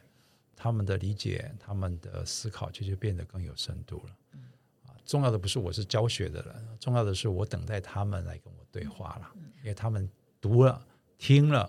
[0.56, 4.16] 他们的理解，他们的思考，其实变得更有深度了。
[4.34, 4.42] 嗯。
[4.88, 9.32] 啊，重要的不是我是教学的人，重要的是我等待他们来跟我对话了。
[9.36, 9.44] 嗯。
[9.62, 10.84] 因为他们读了、
[11.20, 11.62] 听了，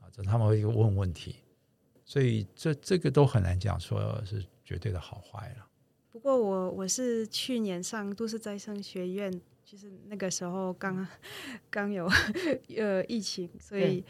[0.00, 1.36] 啊，这他们会问问题。
[2.06, 5.66] 所以这这个都很难讲，说是绝对的好坏了。
[6.12, 9.30] 不过我我是去年上都市再生学院，
[9.64, 11.06] 就是那个时候刚
[11.68, 12.08] 刚有
[12.76, 14.04] 呃疫情，所以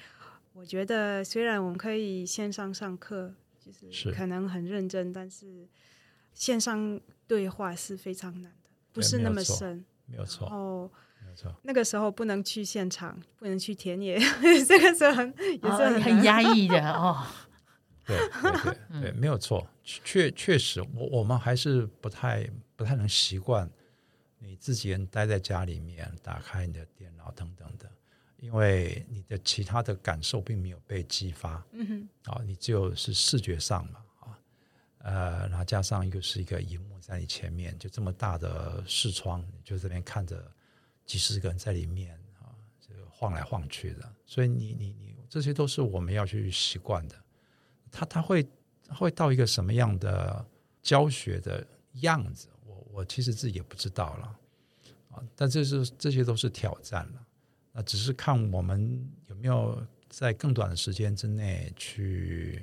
[0.53, 5.66] 我觉得虽然我们可以线上上课，就是可能很认真，但是
[6.34, 9.84] 线上对话是非常难的，不是那么深。
[10.05, 10.47] 没有错。
[10.49, 10.90] 哦，
[11.24, 11.53] 没有错。
[11.62, 14.18] 那个时候不能去现场，不能去田野，
[14.68, 17.26] 这个时候也是很、 哦、很压抑的哦。
[18.07, 23.68] 对 对对对，没有错，确确实，我我们还是不太不太能习惯
[24.38, 27.90] 你自己人待在家里面，打开你的电脑等等的，
[28.38, 31.61] 因为你的其他的感受并没有被激发。
[31.72, 34.38] 嗯哼，啊，你只有是视觉上嘛，啊，
[34.98, 40.48] 呃，然后加上又是一个荧幕在你前面，就这么大的视窗，你就这边看着
[41.04, 47.16] 几十个人在里面啊，这个晃来晃去的，所以你你你，这些都是我们要去习惯的。
[47.97, 48.47] 他他会
[48.90, 50.44] 会到一个什么样的
[50.82, 51.66] 教学的
[52.03, 52.49] 样子？
[52.66, 54.38] 我我其实自己也不知道了
[55.12, 55.22] 啊。
[55.34, 57.26] 但这是这些都是挑战了。
[57.72, 62.62] 那只是看我们有没有在更短的时间之内去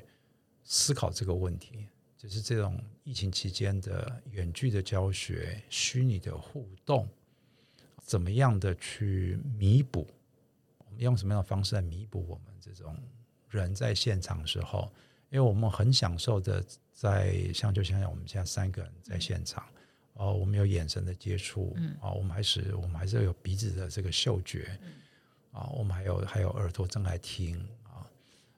[0.64, 1.88] 思考这个问题。
[2.16, 7.10] 就是这种疫情期间的远距的教学、虚拟的互动，
[7.98, 10.08] 怎么样的去弥补？
[10.78, 12.96] 我们用什么样的方式来弥补我们这种
[13.50, 14.90] 人在现场的时候？
[15.34, 16.64] 因为我们很享受的
[16.94, 19.66] 在像就像我们现在三个人在现场，
[20.14, 24.80] 哦，我们有眼神的接触，啊，我们还是我们还是有鼻子的这个嗅觉，
[25.52, 28.06] 啊，我们还有还有耳朵正在听啊，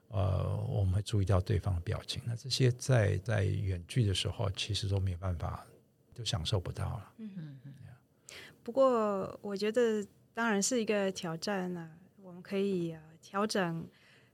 [0.10, 2.22] 呃，我们会注意到对方的表情。
[2.26, 5.66] 那这些在在远距的时候，其实都没有办法，
[6.14, 7.14] 就享受不到了。
[7.20, 7.72] 嗯嗯嗯。
[8.62, 11.90] 不过我觉得当然是一个挑战啊，
[12.22, 13.88] 我们可以调整。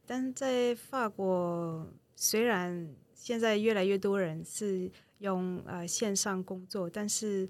[0.08, 1.88] 但在法国，
[2.24, 7.50] 虽然现在越来越多人是用呃线上工作，但是，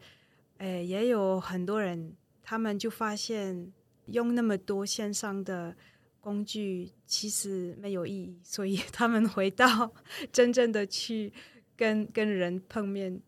[0.60, 3.70] 呃，也有很多人，他们就发现
[4.06, 5.76] 用那么多线上的
[6.22, 9.94] 工具其实没有意义，所以 他们回到
[10.32, 11.34] 真正的去
[11.76, 13.22] 跟跟人碰面。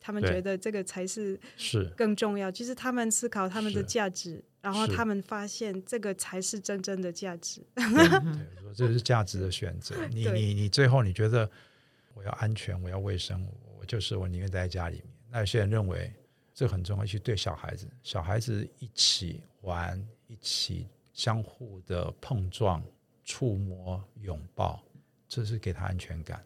[0.00, 7.62] 他们觉得这个才是是更重要，就是他们思考他们的价值，然后他们发现这个才是真正的价值。
[8.74, 9.94] 这是价值的选择。
[10.06, 11.50] 你你你最后你觉得
[12.14, 13.46] 我要安全，我要卫生，
[13.78, 15.06] 我就是我宁愿待在家里面。
[15.28, 16.10] 那有些人认为
[16.54, 22.82] 这很重要，去对小孩子，小孩子一起玩，一起相互的碰撞、
[23.24, 24.82] 触摸、拥抱，
[25.28, 26.42] 这是给他安全感。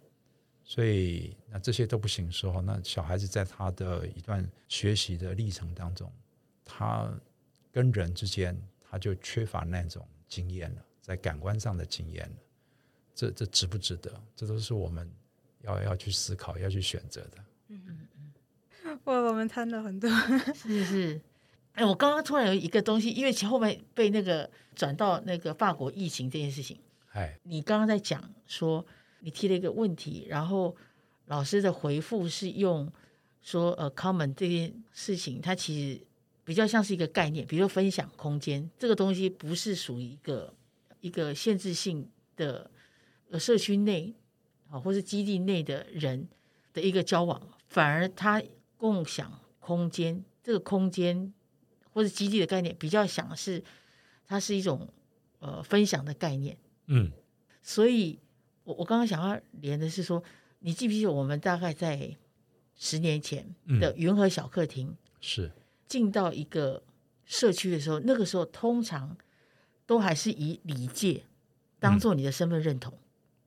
[0.65, 6.11] 所以，那这些都不行的时候，那小孩子在他的一段学习的历程当中，
[6.65, 7.09] 他
[7.77, 8.59] 跟人之间
[8.91, 12.37] 他就缺乏那种经验了，在感官上的经验了。
[13.15, 14.11] 这这值不值得？
[14.35, 15.07] 这都是我们
[15.61, 17.45] 要要去思考、要去选择的。
[17.69, 19.01] 嗯嗯嗯。
[19.05, 20.09] 哇，我们谈了很多，
[20.55, 21.21] 是是。
[21.75, 26.81] 哎，我刚刚突然有一个东西，因为其后面被那个转到那个法国疫情这件事情。
[27.13, 28.87] 哎，你刚刚在讲说。
[29.21, 30.77] 你提了一个问题，然后
[31.25, 32.93] 老师的回复是用
[33.41, 36.07] 说呃，common 这件事情，它其实
[36.47, 40.55] 比较像是一个概念，比如说分享空间这个东西不是属于一个
[41.01, 42.71] 一个限制性的
[43.29, 44.15] 呃社区内
[44.71, 46.27] 啊，或是基地内的人
[46.73, 48.43] 的一个交往，反而它
[48.79, 51.35] 共享空间这个空间
[51.93, 53.63] 或是基地的概念比较像是
[54.25, 54.89] 它是一种
[55.41, 57.11] 呃分享的概念，嗯，
[57.63, 58.19] 所以。
[58.67, 60.21] 我我刚刚想要连的是说，
[60.59, 62.17] 你记不记得我们大概在
[62.75, 63.47] 十年前
[63.79, 65.53] 的云和小客厅，是
[65.87, 66.83] 进到一个
[67.25, 69.17] 社区的时候，那个时候通常
[69.87, 71.25] 都还是以礼戒
[71.79, 72.93] 当做你的身份认同。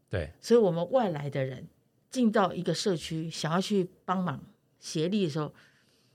[0.10, 1.68] 对，所以我们外来的人
[2.10, 4.42] 进到一个社区，想要去帮忙
[4.80, 5.54] 协力的时候，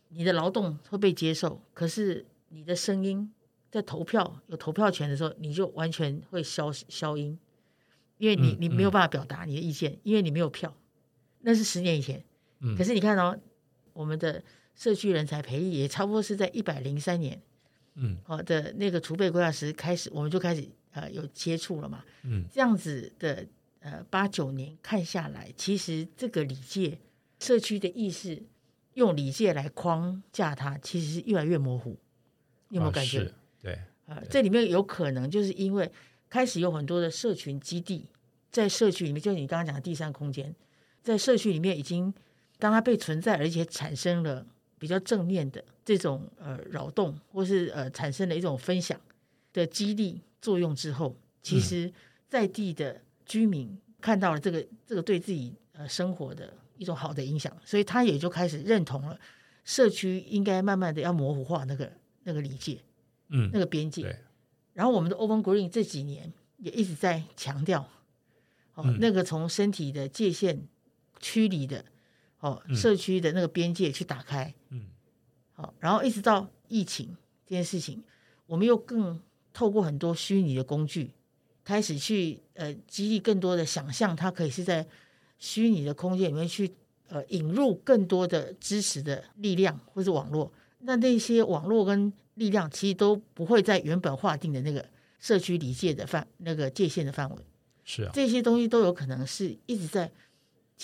[0.08, 3.32] 你的劳动会被接受，可是你的声音
[3.70, 7.38] 在投票有投票权的时候，你就完全会消消音。
[8.18, 10.72] 因为你你没有办法表达你的意见，嗯嗯、因为你没有票，
[11.40, 12.24] 那是十年以前。
[12.60, 13.36] 嗯、可是你看哦，
[13.92, 14.42] 我们的
[14.74, 17.40] 社区人才培育也差不多是在一百零三年，
[17.94, 22.04] 嗯，好的那个储备规划时开始，我们就开始呃有接触了嘛。
[22.22, 23.46] 嗯，这样子的
[23.80, 26.98] 呃八九年看下来，其实这个礼界
[27.40, 28.42] 社区的意识
[28.94, 31.96] 用礼界来框架它，其实是越来越模糊。
[32.68, 33.20] 你有没有感觉？
[33.20, 33.30] 哦、
[33.62, 33.72] 对
[34.06, 35.90] 啊、呃，这里面有可能就是因为。
[36.30, 38.08] 开始有很多的社群基地，
[38.50, 40.52] 在社区里面，就是你刚刚讲的第三空间，
[41.00, 42.12] 在社区里面已经
[42.58, 44.44] 当它被存在，而且产生了
[44.84, 49.00] 比较正面的这种呃扰动，或是呃产生了一种分享
[49.50, 51.90] 的激励作用之后，其实
[52.28, 59.18] 在地的居民看到了这个这个对自己呃生活的一种好的影响，所以他也就开始认同了
[59.64, 61.90] 社区应该慢慢的要模糊化那个
[62.24, 62.82] 那个理解，
[63.30, 64.14] 嗯，那个边界。
[64.74, 67.88] 然后我们的 Open Green 这几年也一直在强调，
[68.74, 70.68] 哦，嗯、那个从身体的界限
[71.20, 71.82] 区离的
[72.44, 74.82] 哦，社区的那个边界去打开，嗯，
[75.54, 77.16] 好，然后一直到疫情
[77.46, 78.04] 这件事情，
[78.44, 79.18] 我们又更
[79.54, 81.10] 透过很多虚拟的工具，
[81.64, 84.86] 开始去呃激励更多的想象，它可以是在
[85.38, 86.70] 虚拟的空间里面去
[87.08, 94.86] 呃引入更多的支持的力量或者网络，那那些网络跟力量其实都不会在原本划定的那个
[95.18, 97.36] 社区理界的范那个界限的范围，
[97.84, 100.12] 是啊，这些东西都有可能是一直在，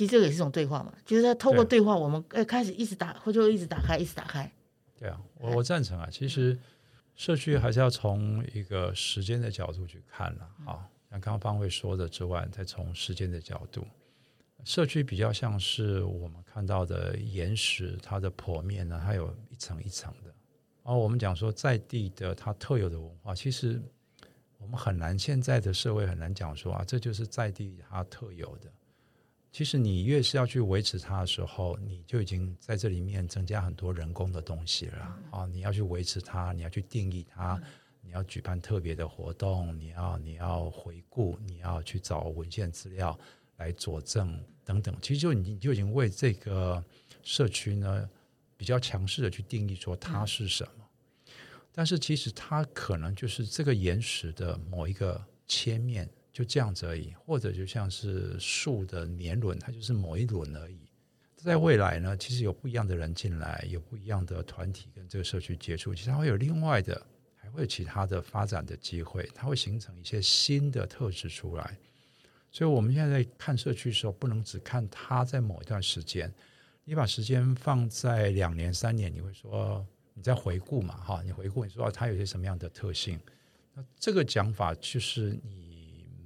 [0.01, 4.51] 其实这个也是一种对话嘛，就是在透过对话，我们呃开始一直打，或就一直打开，一直打开。
[4.98, 6.59] 对啊，我我赞成啊，其实
[7.14, 13.85] 社区还是要从一个时间的角度去看了，啊，像刚刚方慧说的之外，再从时间的角度，
[14.64, 20.35] 社区比较像是我们看到的岩石，它的剖面呢，它有一层一层的。
[20.82, 23.78] 然后我们讲说，在地的它特有的文化，其实
[24.56, 28.72] 我们很难，现在的社会很难讲说啊，这就是在地它特有的。
[29.52, 35.47] 其实你越是要去维持它的时候，你就已经在这里面增加很多人工的东西了啊！
[35.47, 37.60] 你要去维持它，你要去定义它，
[38.01, 43.18] 你要举办特别的活动，你要你要回顾，你要去找文献资料
[43.56, 44.97] 来佐证等等。
[45.02, 46.85] 其实就你就已经为这个
[47.22, 48.09] 社区呢。
[48.60, 50.85] 比较强势的去定义说它是什么，
[51.72, 55.18] 但是其实它可能就是这个岩石的某一个
[55.48, 60.78] 切面，就这样子而已，或者就像是树的年轮，它就是某一轮而已。
[61.36, 67.01] 在未来呢，其实有不一样的人进来，有不一样的团体跟这个社区接触，其实它会有另外的，
[67.35, 71.77] 还会有其他的发展的机会，它会形成一些新的特质出来。
[72.52, 76.32] 所以我们现在在看社区的时候，不能只看它在某一段时间。
[76.85, 80.97] 你把时间放在两年、三年，你会说你在回顾嘛？
[80.97, 83.19] 哈，你回顾你说它有些什么样的特性？
[83.73, 85.60] 那这个讲法就是你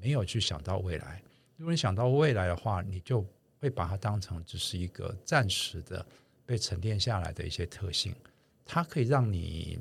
[0.05, 1.22] 没有去想到未来。
[1.56, 3.24] 如果你想到未来的话，你就
[3.59, 6.05] 会把它当成只是一个暂时的
[6.44, 8.14] 被沉淀下来的一些特性，
[8.66, 9.78] 它可以让你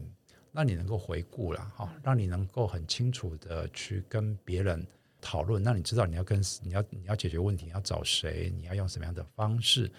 [0.53, 4.87] 让你能够回顾了哈，让你能够很清楚的去跟别人
[5.19, 9.91] 讨论，让你知道你要跟你要你要解决问题，你要找谁，你要用什么样的方式。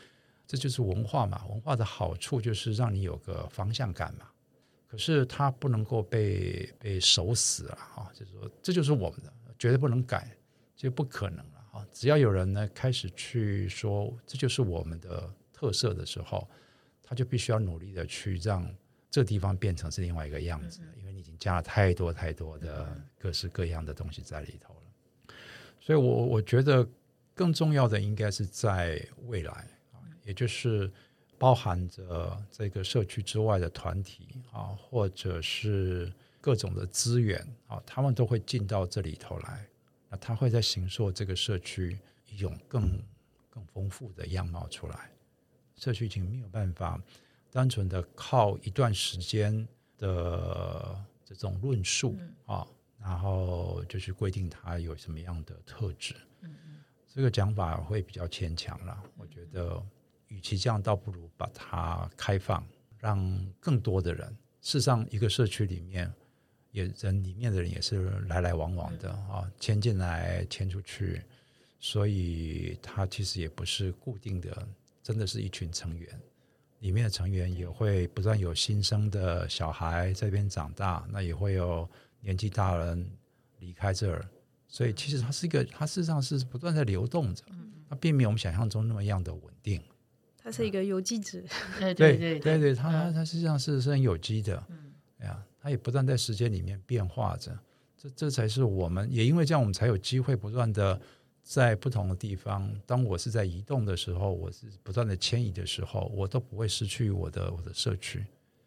[0.46, 4.26] 这就是文化嘛，文化的好处就是让你有个方向感嘛。
[4.86, 10.36] 可是它不能够被被守死了哈，就是说这就是我们的，绝对不能改，
[10.76, 11.86] 这不可能了啊。
[11.92, 16.48] 只要有人呢开始去说这就是我们的特色的时候，
[17.02, 18.68] 他就必须要努力的去让
[19.10, 25.34] 这个地方变成是另外一个样子，因为你已经加了太多太多的各式各样的东西在里头了。
[25.80, 26.86] 所以我我觉得
[27.34, 29.52] 更重要的应该是在未来
[29.92, 30.00] 啊。
[30.24, 30.90] 也就是
[31.38, 36.12] 包含着这个社区之外的团体啊，或者是
[36.44, 39.66] 各种的资源啊，他们都会进到这里头来。
[40.10, 41.98] 那他会在形塑这个社区
[42.28, 43.02] 一种更
[43.48, 45.10] 更丰富的样貌出来。
[45.74, 47.02] 社区已经没有办法
[47.50, 49.66] 单纯的靠一段时间
[49.96, 52.14] 的这种论述
[52.44, 52.66] 啊，
[53.00, 56.14] 然后就去规定它有什么样的特质。
[57.08, 59.82] 这个讲法会比较牵强了，我觉得。
[60.28, 62.66] 与其这样，倒不如把它开放，
[62.98, 64.28] 让更多的人。
[64.60, 66.12] 事实上，一个社区里面，
[66.74, 71.22] 也人里面的人也是来来往往的啊，迁进来，迁出去，
[71.78, 74.66] 所以它其实也不是固定的，
[75.00, 76.20] 真的是一群成员。
[76.80, 81.88] 里面的成员也会不断有新生的小孩在这边长大，那也会有
[82.20, 83.08] 年纪大人
[83.60, 84.28] 离开这儿，
[84.66, 87.44] 所以其实它是一个，它事实上是不断在流动着，
[87.88, 89.80] 它并没有我们想象中那么样的稳定。
[90.36, 91.42] 它是一个有机质，
[91.78, 97.58] 对对对对对，它它实际上是是很有机的，嗯，哎呀，它也不断在时间里面变化着，
[97.96, 101.00] 这这才是我们也因为这样，我们才有机会不断的
[101.42, 102.70] 在不同的地方。
[102.84, 108.22] 当我是在移动的时候，我是不断的迁移的时候，我都不会失去我的我的社区。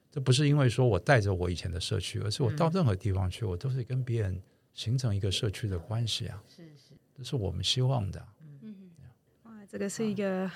[0.10, 4.42] 这不是因为说我带着我以前的社区，而是我到任何地方去，我都是跟别人
[4.74, 6.44] 形成一个社区的关系啊。
[6.50, 8.28] 是是，这是我们希望的。
[8.42, 8.92] 嗯嗯，
[9.44, 10.50] 哇，这个是一个。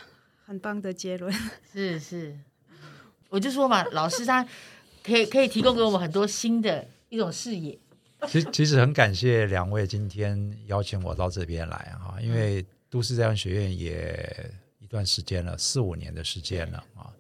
[0.44, 1.32] 很棒的结论，
[1.72, 2.38] 是是，
[3.30, 4.46] 我就说嘛，老师他
[5.04, 7.78] 可以可以提供给我们很多新的一种视野。
[8.28, 17.14] 其其实很感谢两位今天邀请我到这边来啊，因为都市再生学院也一段时间了，四五年的时间了啊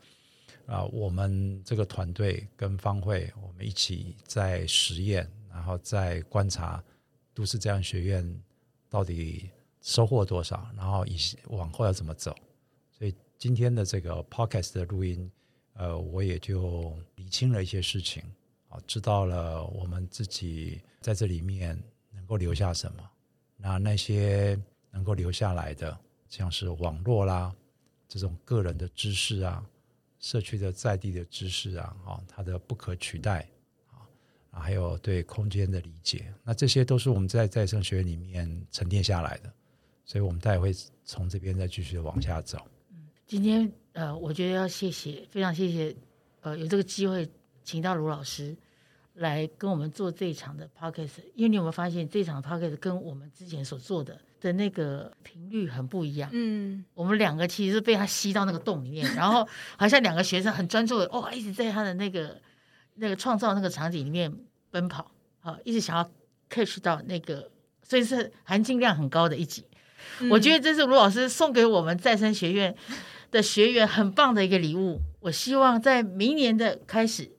[0.67, 6.83] 啊，我们这个团队跟方慧我们一起在实验，然后在观察
[7.33, 8.41] 都市再生学院
[8.87, 9.49] 到底
[9.81, 11.17] 收获多少，然后以
[11.47, 12.35] 往后要怎么走。
[12.95, 15.31] 所以今天的这个 podcast 的录音，
[15.81, 18.21] 呃，我也就理清了一些事情，
[18.69, 21.75] 啊，知道了我们自己在这里面
[22.11, 23.09] 能够留下什么。
[23.57, 24.55] 那那些
[24.91, 25.99] 能够留下来的，
[26.29, 27.51] 像是网络啦，
[28.07, 29.65] 这种个人的知识啊，
[30.19, 33.49] 社区的在地的知识啊，啊，它的不可取代
[33.89, 34.05] 啊，
[34.51, 39.51] 还有对空间的理解，那这些都是我们在再生学里面沉淀下来的，
[40.05, 40.71] 所以我们待会
[41.05, 42.59] 从这边再继续往下走。
[43.31, 45.95] 今天呃，我觉得要谢谢，非常谢谢，
[46.41, 47.25] 呃，有这个机会
[47.63, 48.53] 请到卢老师
[49.13, 51.31] 来跟我们做这一场的 p o c k e t。
[51.33, 56.29] 因为你有没有发现，这场 p o c k e t 跟我们之前所做的的那个频率很不一样？
[56.33, 59.47] 嗯，我们两个其实是被他吸到那个洞里面，然后
[59.77, 62.37] 好像两个学生很专注的哦，一直在他的那个
[62.95, 64.29] 那个创造那个场景里面
[64.71, 65.09] 奔跑，
[65.39, 66.11] 啊，一直想要
[66.49, 67.49] catch 到那个，
[67.81, 69.63] 所以是含金量很高的一集。
[70.19, 72.75] 嗯，我觉得这是卢老师送给我们再生学院
[73.31, 77.31] 的学员很棒的一个礼物，我希望在明年的开始，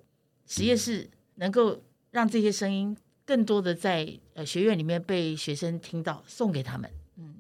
[0.46, 6.90] 实验室能够让这些声音更多的在呃学院里面被学生听到，送给他们。
[7.18, 7.34] 嗯，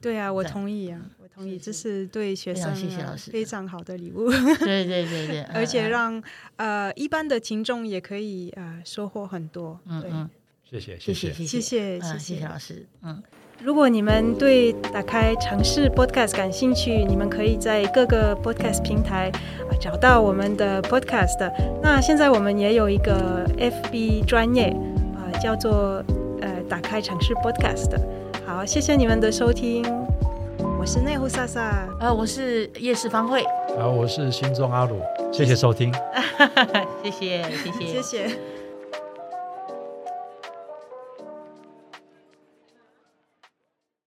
[0.00, 3.30] 对啊，我同意啊，我同意，这是对学生谢谢老师。
[3.30, 4.30] 非常好的礼物。
[4.30, 6.22] 对对对 对，而且让
[6.56, 9.80] 呃一般的听众也可以呃收获很多。
[9.86, 10.30] 嗯嗯，
[10.70, 12.18] 谢谢，谢谢，谢谢，谢谢，谢。
[12.18, 12.86] 谢谢老师。
[13.02, 13.22] 嗯，
[13.64, 19.30] 如果你们对打开尝试 Podcast 感兴趣，你们可以在各个 Podcast 平台
[19.70, 21.50] 啊找到我们的 Podcast。
[21.82, 24.64] 那现在我们也有一个 FB 专业
[25.16, 26.04] 啊，叫做
[26.42, 27.98] 呃打开尝试 Podcast。
[28.44, 29.82] 好，谢谢你们的收听。
[30.78, 33.42] 我是内湖萨萨，呃，我是夜市方慧，
[33.78, 35.00] 啊，我是心中阿鲁，
[35.32, 35.90] 谢谢收听，
[37.02, 38.53] 谢谢，谢谢，谢谢。